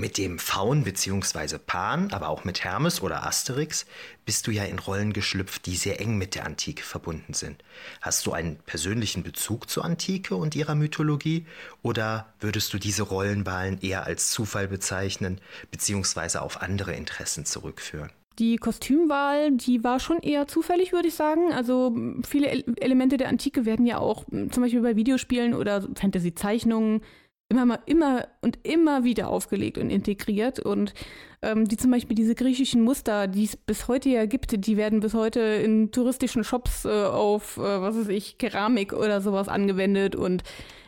[0.00, 1.58] Mit dem Faun bzw.
[1.58, 3.84] Pan, aber auch mit Hermes oder Asterix
[4.24, 7.64] bist du ja in Rollen geschlüpft, die sehr eng mit der Antike verbunden sind.
[8.00, 11.46] Hast du einen persönlichen Bezug zur Antike und ihrer Mythologie
[11.82, 15.40] oder würdest du diese Rollenwahlen eher als Zufall bezeichnen
[15.72, 16.38] bzw.
[16.38, 18.10] auf andere Interessen zurückführen?
[18.38, 21.52] Die Kostümwahl, die war schon eher zufällig, würde ich sagen.
[21.52, 27.00] Also viele Elemente der Antike werden ja auch zum Beispiel bei Videospielen oder Fantasy-Zeichnungen
[27.48, 30.60] immer mal, immer und immer wieder aufgelegt und integriert.
[30.60, 30.94] Und
[31.42, 35.00] ähm, die zum Beispiel diese griechischen Muster, die es bis heute ja gibt, die werden
[35.00, 40.14] bis heute in touristischen Shops äh, auf, äh, was weiß ich, Keramik oder sowas angewendet
[40.14, 40.42] und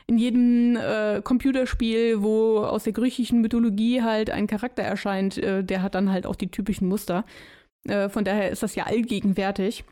[0.06, 5.82] in jedem äh, Computerspiel, wo aus der griechischen Mythologie halt ein Charakter erscheint, äh, der
[5.82, 7.24] hat dann halt auch die typischen Muster.
[7.84, 9.84] Äh, von daher ist das ja allgegenwärtig.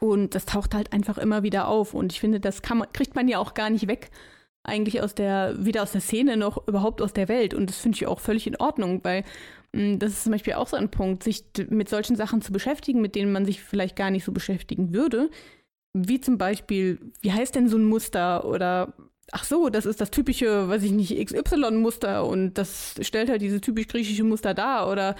[0.00, 1.92] Und das taucht halt einfach immer wieder auf.
[1.92, 4.10] Und ich finde, das man, kriegt man ja auch gar nicht weg
[4.62, 7.54] eigentlich aus der, weder aus der Szene noch überhaupt aus der Welt.
[7.54, 9.24] Und das finde ich auch völlig in Ordnung, weil
[9.74, 13.00] hm, das ist zum Beispiel auch so ein Punkt, sich mit solchen Sachen zu beschäftigen,
[13.00, 15.30] mit denen man sich vielleicht gar nicht so beschäftigen würde.
[15.92, 18.94] Wie zum Beispiel, wie heißt denn so ein Muster oder
[19.32, 23.60] ach so, das ist das typische, weiß ich nicht, XY-Muster und das stellt halt diese
[23.60, 25.16] typisch griechische Muster dar oder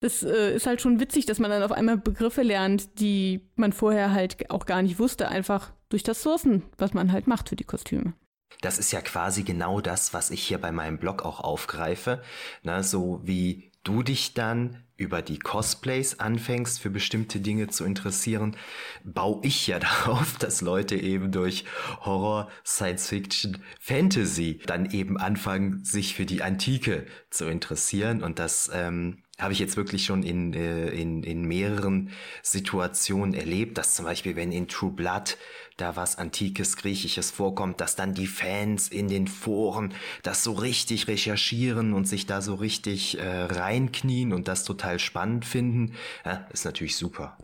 [0.00, 3.72] das äh, ist halt schon witzig, dass man dann auf einmal Begriffe lernt, die man
[3.72, 7.56] vorher halt auch gar nicht wusste, einfach durch das Sourcen, was man halt macht für
[7.56, 8.14] die Kostüme.
[8.60, 12.22] Das ist ja quasi genau das, was ich hier bei meinem Blog auch aufgreife.
[12.62, 18.54] Ne, so wie du dich dann über die Cosplays anfängst, für bestimmte Dinge zu interessieren,
[19.02, 21.64] baue ich ja darauf, dass Leute eben durch
[22.00, 28.22] Horror, Science Fiction, Fantasy dann eben anfangen, sich für die Antike zu interessieren.
[28.22, 32.10] Und das ähm, habe ich jetzt wirklich schon in, äh, in, in mehreren
[32.42, 35.36] Situationen erlebt, dass zum Beispiel, wenn in True Blood
[35.76, 41.08] da was Antikes, Griechisches vorkommt, dass dann die Fans in den Foren das so richtig
[41.08, 46.64] recherchieren und sich da so richtig äh, reinknien und das total spannend finden, ja, ist
[46.64, 47.36] natürlich super.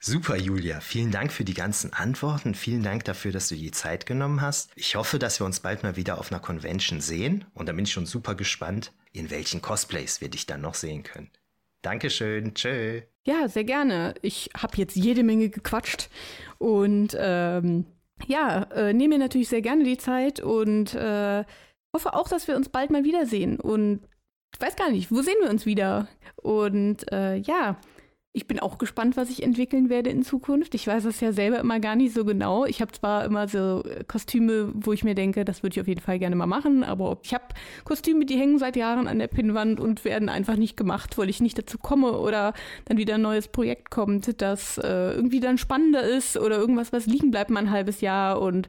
[0.00, 0.80] Super, Julia.
[0.80, 2.54] Vielen Dank für die ganzen Antworten.
[2.54, 4.70] Vielen Dank dafür, dass du die Zeit genommen hast.
[4.76, 7.44] Ich hoffe, dass wir uns bald mal wieder auf einer Convention sehen.
[7.54, 11.02] Und da bin ich schon super gespannt, in welchen Cosplays wir dich dann noch sehen
[11.02, 11.30] können.
[11.82, 12.54] Dankeschön.
[12.54, 13.02] Tschö.
[13.24, 14.14] Ja, sehr gerne.
[14.22, 16.10] Ich habe jetzt jede Menge gequatscht
[16.58, 17.86] und ähm,
[18.26, 21.44] ja, äh, nehme mir natürlich sehr gerne die Zeit und äh,
[21.92, 23.58] hoffe auch, dass wir uns bald mal wiedersehen.
[23.58, 24.00] Und
[24.54, 26.08] ich weiß gar nicht, wo sehen wir uns wieder?
[26.36, 27.78] Und äh, ja,
[28.36, 30.74] ich bin auch gespannt, was ich entwickeln werde in Zukunft.
[30.74, 32.66] Ich weiß es ja selber immer gar nicht so genau.
[32.66, 35.88] Ich habe zwar immer so äh, Kostüme, wo ich mir denke, das würde ich auf
[35.88, 37.44] jeden Fall gerne mal machen, aber ich habe
[37.84, 41.40] Kostüme, die hängen seit Jahren an der Pinnwand und werden einfach nicht gemacht, weil ich
[41.40, 42.52] nicht dazu komme oder
[42.84, 47.06] dann wieder ein neues Projekt kommt, das äh, irgendwie dann spannender ist oder irgendwas, was
[47.06, 48.42] liegen bleibt mal ein halbes Jahr.
[48.42, 48.68] Und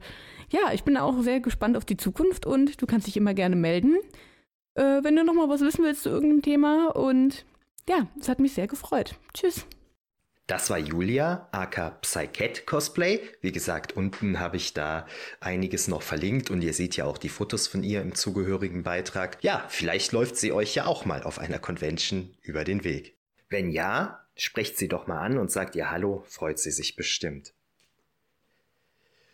[0.49, 3.57] ja, ich bin auch sehr gespannt auf die Zukunft und du kannst dich immer gerne
[3.57, 3.97] melden,
[4.75, 7.43] äh, wenn du noch mal was wissen willst zu irgendeinem Thema und
[7.87, 9.15] ja, es hat mich sehr gefreut.
[9.33, 9.65] Tschüss.
[10.47, 13.19] Das war Julia, aka Psycat Cosplay.
[13.41, 15.05] Wie gesagt, unten habe ich da
[15.41, 19.43] einiges noch verlinkt und ihr seht ja auch die Fotos von ihr im zugehörigen Beitrag.
[19.43, 23.17] Ja, vielleicht läuft sie euch ja auch mal auf einer Convention über den Weg.
[23.49, 27.53] Wenn ja, sprecht sie doch mal an und sagt ihr Hallo, freut sie sich bestimmt.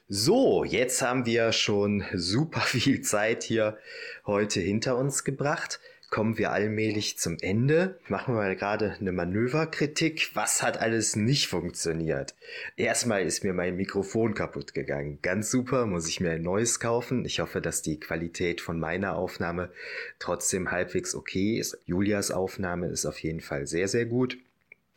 [0.08, 3.78] So, jetzt haben wir schon super viel Zeit hier
[4.26, 5.80] heute hinter uns gebracht
[6.14, 7.98] kommen wir allmählich zum Ende.
[8.08, 10.30] Machen wir mal gerade eine Manöverkritik.
[10.36, 12.36] Was hat alles nicht funktioniert?
[12.76, 15.18] Erstmal ist mir mein Mikrofon kaputt gegangen.
[15.24, 17.26] Ganz super, muss ich mir ein neues kaufen.
[17.26, 19.72] Ich hoffe, dass die Qualität von meiner Aufnahme
[20.20, 21.80] trotzdem halbwegs okay ist.
[21.88, 24.38] Julias Aufnahme ist auf jeden Fall sehr, sehr gut.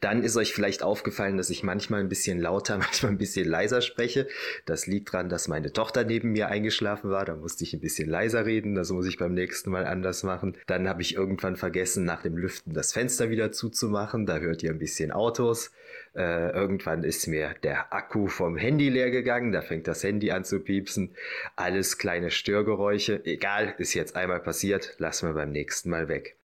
[0.01, 3.81] Dann ist euch vielleicht aufgefallen, dass ich manchmal ein bisschen lauter, manchmal ein bisschen leiser
[3.81, 4.29] spreche.
[4.67, 7.25] Das liegt daran, dass meine Tochter neben mir eingeschlafen war.
[7.25, 8.75] Da musste ich ein bisschen leiser reden.
[8.75, 10.57] Das muss ich beim nächsten Mal anders machen.
[10.67, 14.27] Dann habe ich irgendwann vergessen, nach dem Lüften das Fenster wieder zuzumachen.
[14.27, 15.73] Da hört ihr ein bisschen Autos.
[16.15, 19.53] Äh, irgendwann ist mir der Akku vom Handy leer gegangen.
[19.53, 21.15] Da fängt das Handy an zu piepsen.
[21.57, 23.25] Alles kleine Störgeräusche.
[23.25, 24.95] Egal, ist jetzt einmal passiert.
[24.99, 26.37] Lassen wir beim nächsten Mal weg.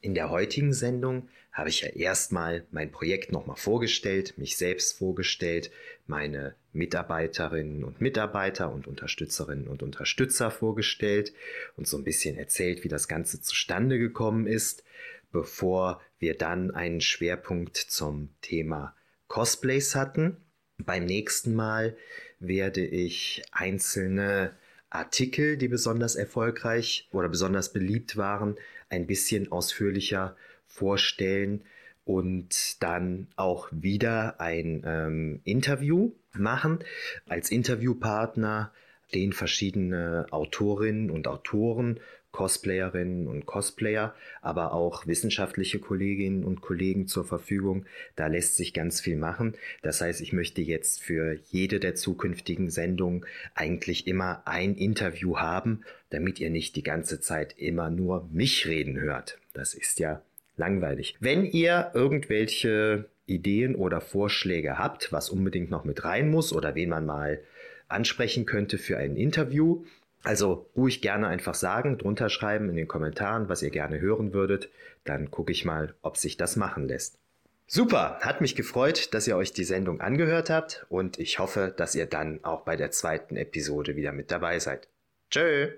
[0.00, 5.70] In der heutigen Sendung habe ich ja erstmal mein Projekt nochmal vorgestellt, mich selbst vorgestellt,
[6.06, 11.34] meine Mitarbeiterinnen und Mitarbeiter und Unterstützerinnen und Unterstützer vorgestellt
[11.76, 14.82] und so ein bisschen erzählt, wie das Ganze zustande gekommen ist,
[15.30, 18.96] bevor wir dann einen Schwerpunkt zum Thema
[19.28, 20.38] Cosplays hatten.
[20.78, 21.96] Beim nächsten Mal
[22.38, 24.56] werde ich einzelne
[24.88, 28.56] Artikel, die besonders erfolgreich oder besonders beliebt waren,
[28.88, 30.36] ein bisschen ausführlicher
[30.72, 31.62] vorstellen
[32.04, 36.80] und dann auch wieder ein ähm, Interview machen.
[37.28, 38.72] Als Interviewpartner
[39.08, 42.00] stehen verschiedene Autorinnen und Autoren,
[42.32, 47.84] Cosplayerinnen und Cosplayer, aber auch wissenschaftliche Kolleginnen und Kollegen zur Verfügung.
[48.16, 49.54] Da lässt sich ganz viel machen.
[49.82, 55.84] Das heißt, ich möchte jetzt für jede der zukünftigen Sendungen eigentlich immer ein Interview haben,
[56.08, 59.38] damit ihr nicht die ganze Zeit immer nur mich reden hört.
[59.52, 60.22] Das ist ja
[60.56, 61.16] langweilig.
[61.20, 66.90] Wenn ihr irgendwelche Ideen oder Vorschläge habt, was unbedingt noch mit rein muss oder wen
[66.90, 67.40] man mal
[67.88, 69.84] ansprechen könnte für ein Interview,
[70.24, 74.68] also ruhig gerne einfach sagen, drunter schreiben in den Kommentaren, was ihr gerne hören würdet,
[75.04, 77.18] dann gucke ich mal, ob sich das machen lässt.
[77.66, 81.94] Super, hat mich gefreut, dass ihr euch die Sendung angehört habt und ich hoffe, dass
[81.94, 84.88] ihr dann auch bei der zweiten Episode wieder mit dabei seid.
[85.30, 85.70] Tschö!